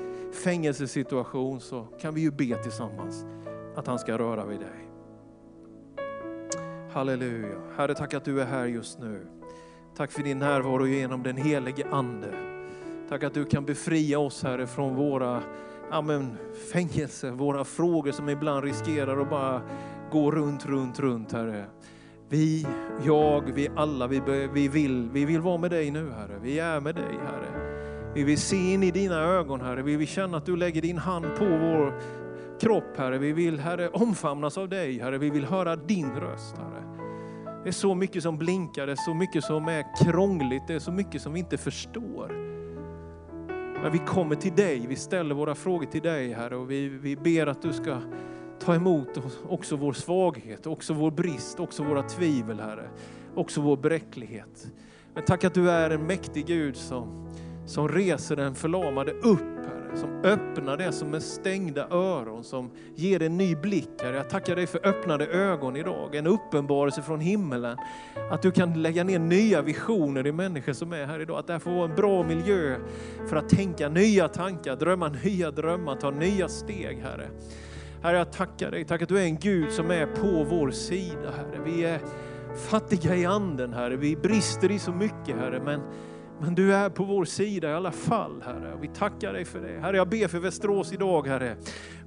fängelsesituation 0.44 1.60
så 1.60 1.86
kan 2.00 2.14
vi 2.14 2.20
ju 2.20 2.30
be 2.30 2.62
tillsammans 2.62 3.24
att 3.76 3.86
han 3.86 3.98
ska 3.98 4.18
röra 4.18 4.44
vid 4.46 4.60
dig. 4.60 4.84
Halleluja. 6.92 7.60
Herre, 7.76 7.94
tack 7.94 8.14
att 8.14 8.24
du 8.24 8.40
är 8.40 8.46
här 8.46 8.66
just 8.66 8.98
nu. 8.98 9.26
Tack 9.96 10.12
för 10.12 10.22
din 10.22 10.38
närvaro 10.38 10.86
genom 10.86 11.22
den 11.22 11.36
helige 11.36 11.86
Ande. 11.90 12.34
Tack 13.08 13.22
att 13.22 13.34
du 13.34 13.44
kan 13.44 13.64
befria 13.64 14.18
oss 14.18 14.42
Herre 14.42 14.66
från 14.66 14.94
våra 14.94 15.42
amen, 15.90 16.36
fängelse, 16.72 17.30
våra 17.30 17.64
frågor 17.64 18.12
som 18.12 18.28
ibland 18.28 18.64
riskerar 18.64 19.20
att 19.20 19.30
bara 19.30 19.62
gå 20.12 20.30
runt, 20.30 20.66
runt, 20.66 21.00
runt 21.00 21.32
Herre. 21.32 21.64
Vi, 22.28 22.66
jag, 23.06 23.52
vi 23.54 23.68
alla, 23.76 24.06
vi, 24.06 24.22
vi, 24.52 24.68
vill, 24.68 25.10
vi 25.12 25.24
vill 25.24 25.40
vara 25.40 25.58
med 25.58 25.70
dig 25.70 25.90
nu 25.90 26.10
Herre. 26.10 26.38
Vi 26.42 26.58
är 26.58 26.80
med 26.80 26.94
dig 26.94 27.18
Herre. 27.24 27.74
Vi 28.14 28.24
vill 28.24 28.38
se 28.38 28.72
in 28.72 28.82
i 28.82 28.90
dina 28.90 29.20
ögon 29.20 29.60
Herre. 29.60 29.82
Vi 29.82 29.96
vill 29.96 30.08
känna 30.08 30.36
att 30.36 30.46
du 30.46 30.56
lägger 30.56 30.82
din 30.82 30.98
hand 30.98 31.26
på 31.38 31.44
vår 31.44 32.00
kropp 32.60 32.96
Herre. 32.96 33.18
Vi 33.18 33.32
vill 33.32 33.58
Herre 33.58 33.88
omfamnas 33.88 34.58
av 34.58 34.68
dig 34.68 34.98
Herre. 34.98 35.18
Vi 35.18 35.30
vill 35.30 35.44
höra 35.44 35.76
din 35.76 36.10
röst 36.10 36.56
Herre. 36.56 37.03
Det 37.64 37.70
är 37.70 37.72
så 37.72 37.94
mycket 37.94 38.22
som 38.22 38.38
blinkar, 38.38 38.86
det 38.86 38.92
är 38.92 38.96
så 38.96 39.14
mycket 39.14 39.44
som 39.44 39.68
är 39.68 40.04
krångligt, 40.04 40.62
det 40.66 40.74
är 40.74 40.78
så 40.78 40.92
mycket 40.92 41.22
som 41.22 41.32
vi 41.32 41.38
inte 41.38 41.58
förstår. 41.58 42.28
Men 43.82 43.92
vi 43.92 43.98
kommer 43.98 44.34
till 44.34 44.54
dig, 44.54 44.86
vi 44.88 44.96
ställer 44.96 45.34
våra 45.34 45.54
frågor 45.54 45.86
till 45.86 46.02
dig 46.02 46.32
Herre 46.32 46.56
och 46.56 46.70
vi, 46.70 46.88
vi 46.88 47.16
ber 47.16 47.46
att 47.46 47.62
du 47.62 47.72
ska 47.72 48.00
ta 48.60 48.74
emot 48.74 49.08
också 49.48 49.76
vår 49.76 49.92
svaghet, 49.92 50.66
också 50.66 50.94
vår 50.94 51.10
brist, 51.10 51.60
också 51.60 51.84
våra 51.84 52.02
tvivel 52.02 52.60
Herre. 52.60 52.88
Också 53.34 53.60
vår 53.60 53.76
bräcklighet. 53.76 54.66
Men 55.14 55.24
tack 55.24 55.44
att 55.44 55.54
du 55.54 55.70
är 55.70 55.90
en 55.90 56.06
mäktig 56.06 56.46
Gud 56.46 56.76
som, 56.76 57.28
som 57.66 57.88
reser 57.88 58.36
den 58.36 58.54
förlamade 58.54 59.12
upp 59.12 59.38
Herre 59.56 59.73
som 59.96 60.22
öppnar 60.24 60.76
det 60.76 60.92
som 60.92 61.14
är 61.14 61.20
stängda 61.20 61.88
öron, 61.90 62.44
som 62.44 62.70
ger 62.94 63.22
en 63.22 63.36
ny 63.36 63.56
blick, 63.56 63.90
Herre. 64.02 64.16
Jag 64.16 64.30
tackar 64.30 64.56
dig 64.56 64.66
för 64.66 64.86
öppnade 64.86 65.26
ögon 65.26 65.76
idag, 65.76 66.14
en 66.14 66.26
uppenbarelse 66.26 67.02
från 67.02 67.20
himmelen. 67.20 67.76
Att 68.30 68.42
du 68.42 68.50
kan 68.50 68.82
lägga 68.82 69.04
ner 69.04 69.18
nya 69.18 69.62
visioner 69.62 70.26
i 70.26 70.32
människor 70.32 70.72
som 70.72 70.92
är 70.92 71.06
här 71.06 71.20
idag. 71.20 71.38
Att 71.38 71.46
det 71.46 71.52
här 71.52 71.60
får 71.60 71.70
vara 71.70 71.90
en 71.90 71.96
bra 71.96 72.22
miljö 72.22 72.76
för 73.28 73.36
att 73.36 73.48
tänka 73.48 73.88
nya 73.88 74.28
tankar, 74.28 74.76
drömma 74.76 75.08
nya 75.24 75.50
drömmar, 75.50 75.96
ta 75.96 76.10
nya 76.10 76.48
steg, 76.48 76.98
Herre. 76.98 77.28
Herre, 78.02 78.16
jag 78.16 78.32
tackar 78.32 78.70
dig. 78.70 78.84
Tack 78.84 79.02
att 79.02 79.08
du 79.08 79.18
är 79.18 79.24
en 79.24 79.38
Gud 79.38 79.72
som 79.72 79.90
är 79.90 80.06
på 80.06 80.44
vår 80.44 80.70
sida, 80.70 81.30
Herre. 81.36 81.60
Vi 81.64 81.84
är 81.84 82.00
fattiga 82.68 83.16
i 83.16 83.26
anden, 83.26 83.72
Herre. 83.72 83.96
Vi 83.96 84.16
brister 84.16 84.70
i 84.70 84.78
så 84.78 84.92
mycket, 84.92 85.36
Herre. 85.36 85.60
Men 85.64 85.80
men 86.44 86.54
du 86.54 86.74
är 86.74 86.90
på 86.90 87.04
vår 87.04 87.24
sida 87.24 87.70
i 87.70 87.74
alla 87.74 87.92
fall, 87.92 88.42
Herre. 88.46 88.78
Vi 88.80 88.88
tackar 88.88 89.32
dig 89.32 89.44
för 89.44 89.60
det. 89.60 89.80
Herre, 89.80 89.96
jag 89.96 90.08
ber 90.08 90.28
för 90.28 90.38
Västerås 90.38 90.92
idag, 90.92 91.26
Herre. 91.26 91.56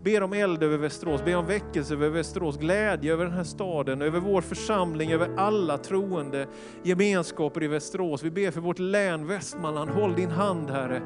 Ber 0.03 0.23
om 0.23 0.33
eld 0.33 0.63
över 0.63 0.77
Västerås, 0.77 1.25
ber 1.25 1.35
om 1.35 1.45
väckelse 1.45 1.93
över 1.93 2.09
Västerås, 2.09 2.57
glädje 2.57 3.13
över 3.13 3.25
den 3.25 3.33
här 3.33 3.43
staden, 3.43 4.01
över 4.01 4.19
vår 4.19 4.41
församling, 4.41 5.11
över 5.11 5.29
alla 5.37 5.77
troende 5.77 6.47
gemenskaper 6.83 7.63
i 7.63 7.67
Västerås. 7.67 8.23
Vi 8.23 8.31
ber 8.31 8.51
för 8.51 8.61
vårt 8.61 8.79
län 8.79 9.27
Västmanland. 9.27 9.89
Håll 9.89 10.15
din 10.15 10.31
hand, 10.31 10.69
Herre, 10.69 11.01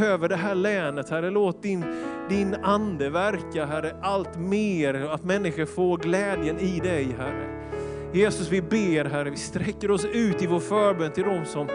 över 0.00 0.28
det 0.28 0.36
här 0.36 0.54
länet, 0.54 1.10
Herre. 1.10 1.30
Låt 1.30 1.62
din, 1.62 1.84
din 2.28 2.54
ande 2.54 3.10
verka, 3.10 3.66
Herre, 3.66 3.96
allt 4.02 4.38
mer, 4.38 4.94
att 4.94 5.24
människor 5.24 5.66
får 5.66 5.98
glädjen 5.98 6.58
i 6.58 6.80
dig, 6.80 7.08
Herre. 7.18 7.64
Jesus, 8.14 8.48
vi 8.48 8.62
ber, 8.62 9.04
Herre, 9.04 9.30
vi 9.30 9.36
sträcker 9.36 9.90
oss 9.90 10.04
ut 10.04 10.42
i 10.42 10.46
vår 10.46 10.60
förbön 10.60 11.12
till 11.12 11.24
dem 11.24 11.44
som 11.44 11.68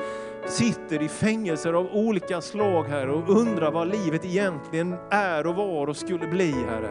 sitter 0.48 1.02
i 1.02 1.08
fängelser 1.08 1.74
av 1.74 1.88
olika 1.94 2.42
slag, 2.42 2.84
Herre, 2.84 3.12
och 3.12 3.30
undrar 3.30 3.72
vad 3.72 3.88
livet 3.88 4.26
egentligen 4.26 4.96
är 5.12 5.48
och 5.48 5.56
var 5.56 5.88
och 5.88 5.98
skulle 5.98 6.28
bli, 6.28 6.52
Herre. 6.52 6.90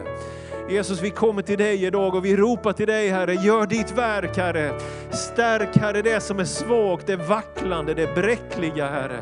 Jesus, 0.69 1.01
vi 1.01 1.09
kommer 1.09 1.41
till 1.41 1.57
dig 1.57 1.85
idag 1.85 2.15
och 2.15 2.25
vi 2.25 2.35
ropar 2.35 2.73
till 2.73 2.87
dig, 2.87 3.09
Herre, 3.09 3.33
gör 3.33 3.65
ditt 3.65 3.91
verk, 3.91 4.37
Herre. 4.37 4.79
Stärk, 5.11 5.77
Herre, 5.77 6.01
det 6.01 6.19
som 6.19 6.39
är 6.39 6.45
svagt, 6.45 7.07
det 7.07 7.15
vacklande, 7.15 7.93
det 7.93 8.15
bräckliga, 8.15 8.89
Herre. 8.89 9.19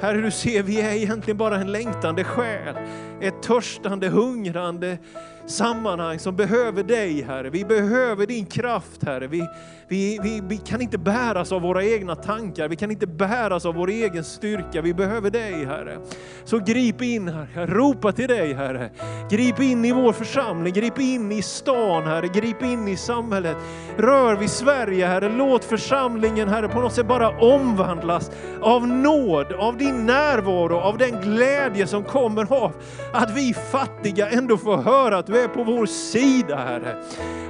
Herre, 0.00 0.20
du 0.20 0.30
ser, 0.30 0.62
vi 0.62 0.80
är 0.80 0.92
egentligen 0.92 1.36
bara 1.36 1.56
en 1.56 1.72
längtande 1.72 2.24
själ, 2.24 2.76
ett 3.20 3.42
törstande, 3.42 4.08
hungrande 4.08 4.98
sammanhang 5.46 6.18
som 6.18 6.36
behöver 6.36 6.82
dig, 6.82 7.22
Herre. 7.22 7.50
Vi 7.50 7.64
behöver 7.64 8.26
din 8.26 8.46
kraft, 8.46 9.04
Herre. 9.04 9.26
Vi, 9.26 9.48
vi, 9.88 10.18
vi, 10.22 10.42
vi 10.44 10.56
kan 10.56 10.80
inte 10.80 10.98
bäras 10.98 11.52
av 11.52 11.62
våra 11.62 11.84
egna 11.84 12.14
tankar, 12.14 12.68
vi 12.68 12.76
kan 12.76 12.90
inte 12.90 13.06
bäras 13.06 13.66
av 13.66 13.74
vår 13.74 13.90
egen 13.90 14.24
styrka. 14.24 14.82
Vi 14.82 14.94
behöver 14.94 15.30
dig, 15.30 15.64
Herre. 15.64 15.98
Så 16.44 16.58
grip 16.58 17.02
in, 17.02 17.28
Herre. 17.28 17.66
Ropa 17.66 18.12
till 18.12 18.28
dig, 18.28 18.54
Herre. 18.54 18.90
Grip 19.30 19.60
in 19.60 19.84
i 19.84 19.92
vår 19.92 20.12
församling, 20.12 20.72
grip 20.72 20.98
in 20.98 21.32
i 21.32 21.42
stan, 21.42 22.02
Herre. 22.02 22.28
Grip 22.28 22.62
in 22.62 22.88
i 22.88 22.96
samhället. 22.96 23.56
Rör 23.96 24.36
vid 24.36 24.50
Sverige, 24.50 25.06
Herre. 25.06 25.28
Låt 25.28 25.64
församlingen, 25.64 26.48
Herre, 26.48 26.68
på 26.68 26.80
något 26.80 26.92
sätt 26.92 27.08
bara 27.08 27.40
omvandlas 27.40 28.30
av 28.60 28.88
nåd, 28.88 29.52
av 29.52 29.76
din 29.76 30.06
närvaro, 30.06 30.76
av 30.76 30.98
den 30.98 31.20
glädje 31.20 31.86
som 31.86 32.04
kommer 32.04 32.52
av 32.52 32.72
att 33.12 33.36
vi 33.36 33.54
fattiga 33.54 34.30
ändå 34.30 34.56
får 34.56 34.76
höra 34.76 35.18
att 35.18 35.28
du 35.36 35.42
är 35.42 35.48
på 35.48 35.64
vår 35.64 35.86
sida, 35.86 36.56
Herre. 36.56 36.96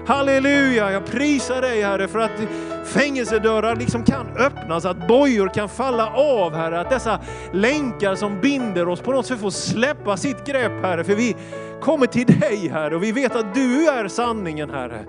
Halleluja, 0.07 0.93
jag 0.93 1.07
prisar 1.07 1.61
dig 1.61 1.83
Herre 1.83 2.09
för 2.09 2.19
att 2.19 2.31
fängelsedörrar 2.85 3.77
liksom 3.77 4.05
kan 4.05 4.37
öppnas, 4.37 4.85
att 4.85 5.09
bojor 5.09 5.49
kan 5.49 5.69
falla 5.69 6.11
av 6.11 6.55
Herre, 6.55 6.81
att 6.81 6.91
dessa 6.91 7.21
länkar 7.53 8.15
som 8.15 8.41
binder 8.41 8.89
oss 8.89 9.01
på 9.01 9.13
något 9.13 9.27
sätt 9.27 9.41
får 9.41 9.51
släppa 9.51 10.17
sitt 10.17 10.47
grepp 10.47 10.83
Herre, 10.83 11.05
för 11.05 11.15
vi 11.15 11.37
kommer 11.81 12.07
till 12.07 12.41
dig 12.41 12.69
Herre 12.69 12.97
och 12.97 13.03
vi 13.03 13.13
vet 13.13 13.37
att 13.37 13.55
du 13.55 13.89
är 13.89 14.09
sanningen 14.09 14.71
Herre. 14.71 15.05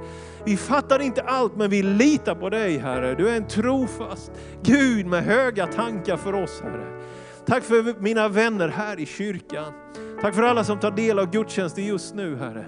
Vi 0.45 0.57
fattar 0.57 1.01
inte 1.01 1.21
allt 1.21 1.55
men 1.55 1.69
vi 1.69 1.83
litar 1.83 2.35
på 2.35 2.49
dig 2.49 2.77
Herre. 2.77 3.15
Du 3.15 3.29
är 3.29 3.35
en 3.35 3.47
trofast 3.47 4.31
Gud 4.63 5.05
med 5.05 5.23
höga 5.23 5.67
tankar 5.67 6.17
för 6.17 6.43
oss 6.43 6.61
Herre. 6.63 7.01
Tack 7.45 7.63
för 7.63 8.01
mina 8.01 8.27
vänner 8.27 8.67
här 8.67 8.99
i 8.99 9.05
kyrkan. 9.05 9.73
Tack 10.21 10.35
för 10.35 10.43
alla 10.43 10.63
som 10.63 10.79
tar 10.79 10.91
del 10.91 11.19
av 11.19 11.31
gudstjänsten 11.31 11.85
just 11.85 12.15
nu 12.15 12.35
Herre. 12.35 12.65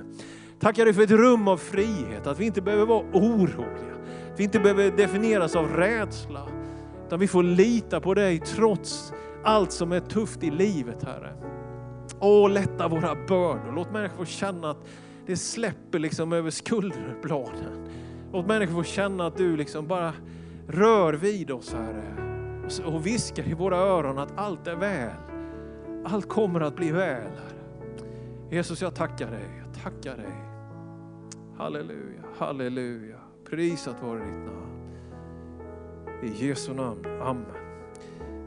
Tackar 0.59 0.85
dig 0.85 0.93
för 0.93 1.01
ett 1.03 1.11
rum 1.11 1.47
av 1.47 1.57
frihet, 1.57 2.27
att 2.27 2.39
vi 2.39 2.45
inte 2.45 2.61
behöver 2.61 2.85
vara 2.85 3.03
oroliga. 3.13 3.95
Att 4.33 4.39
vi 4.39 4.43
inte 4.43 4.59
behöver 4.59 4.91
definieras 4.97 5.55
av 5.55 5.67
rädsla. 5.67 6.47
Utan 7.07 7.19
vi 7.19 7.27
får 7.27 7.43
lita 7.43 8.01
på 8.01 8.13
dig 8.13 8.39
trots 8.39 9.13
allt 9.43 9.71
som 9.71 9.91
är 9.91 9.99
tufft 9.99 10.43
i 10.43 10.51
livet 10.51 11.03
Herre. 11.03 11.33
Åh, 12.19 12.49
lätta 12.49 12.87
våra 12.87 13.15
bördor. 13.15 13.73
Låt 13.75 13.91
människor 13.91 14.17
få 14.17 14.25
känna 14.25 14.69
att 14.69 14.87
det 15.25 15.37
släpper 15.37 15.99
liksom 15.99 16.33
över 16.33 16.49
skulderbladen. 16.49 17.89
Låt 18.33 18.47
människor 18.47 18.73
få 18.73 18.83
känna 18.83 19.25
att 19.25 19.37
du 19.37 19.57
liksom 19.57 19.87
bara 19.87 20.13
rör 20.67 21.13
vid 21.13 21.51
oss 21.51 21.73
Herre. 21.73 22.15
Och 22.85 23.05
viskar 23.05 23.49
i 23.49 23.53
våra 23.53 23.77
öron 23.77 24.17
att 24.17 24.37
allt 24.37 24.67
är 24.67 24.75
väl. 24.75 25.28
Allt 26.11 26.29
kommer 26.29 26.61
att 26.61 26.75
bli 26.75 26.91
väl. 26.91 27.31
Jesus, 28.51 28.81
jag 28.81 28.95
tackar 28.95 29.31
dig. 29.31 29.63
Jag 29.65 29.83
tackar 29.83 30.17
dig. 30.17 30.33
Halleluja, 31.57 32.21
halleluja. 32.37 33.17
Prisat 33.49 34.03
vare 34.03 34.19
ditt 34.19 34.45
namn. 34.45 34.93
I 36.23 36.47
Jesu 36.47 36.73
namn. 36.73 37.05
Amen. 37.21 37.45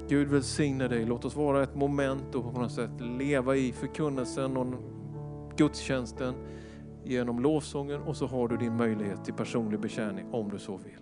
Gud 0.08 0.28
välsigne 0.28 0.88
dig. 0.88 1.04
Låt 1.04 1.24
oss 1.24 1.36
vara 1.36 1.62
ett 1.62 1.74
moment 1.74 2.34
och 2.34 2.54
på 2.54 2.60
något 2.60 2.72
sätt 2.72 3.00
leva 3.00 3.56
i 3.56 3.72
förkunnelsen 3.72 4.56
och 4.56 4.74
gudstjänsten 5.56 6.34
genom 7.04 7.40
lovsången 7.40 8.02
och 8.02 8.16
så 8.16 8.26
har 8.26 8.48
du 8.48 8.56
din 8.56 8.76
möjlighet 8.76 9.24
till 9.24 9.34
personlig 9.34 9.80
betjäning 9.80 10.26
om 10.32 10.50
du 10.50 10.58
så 10.58 10.76
vill. 10.76 11.01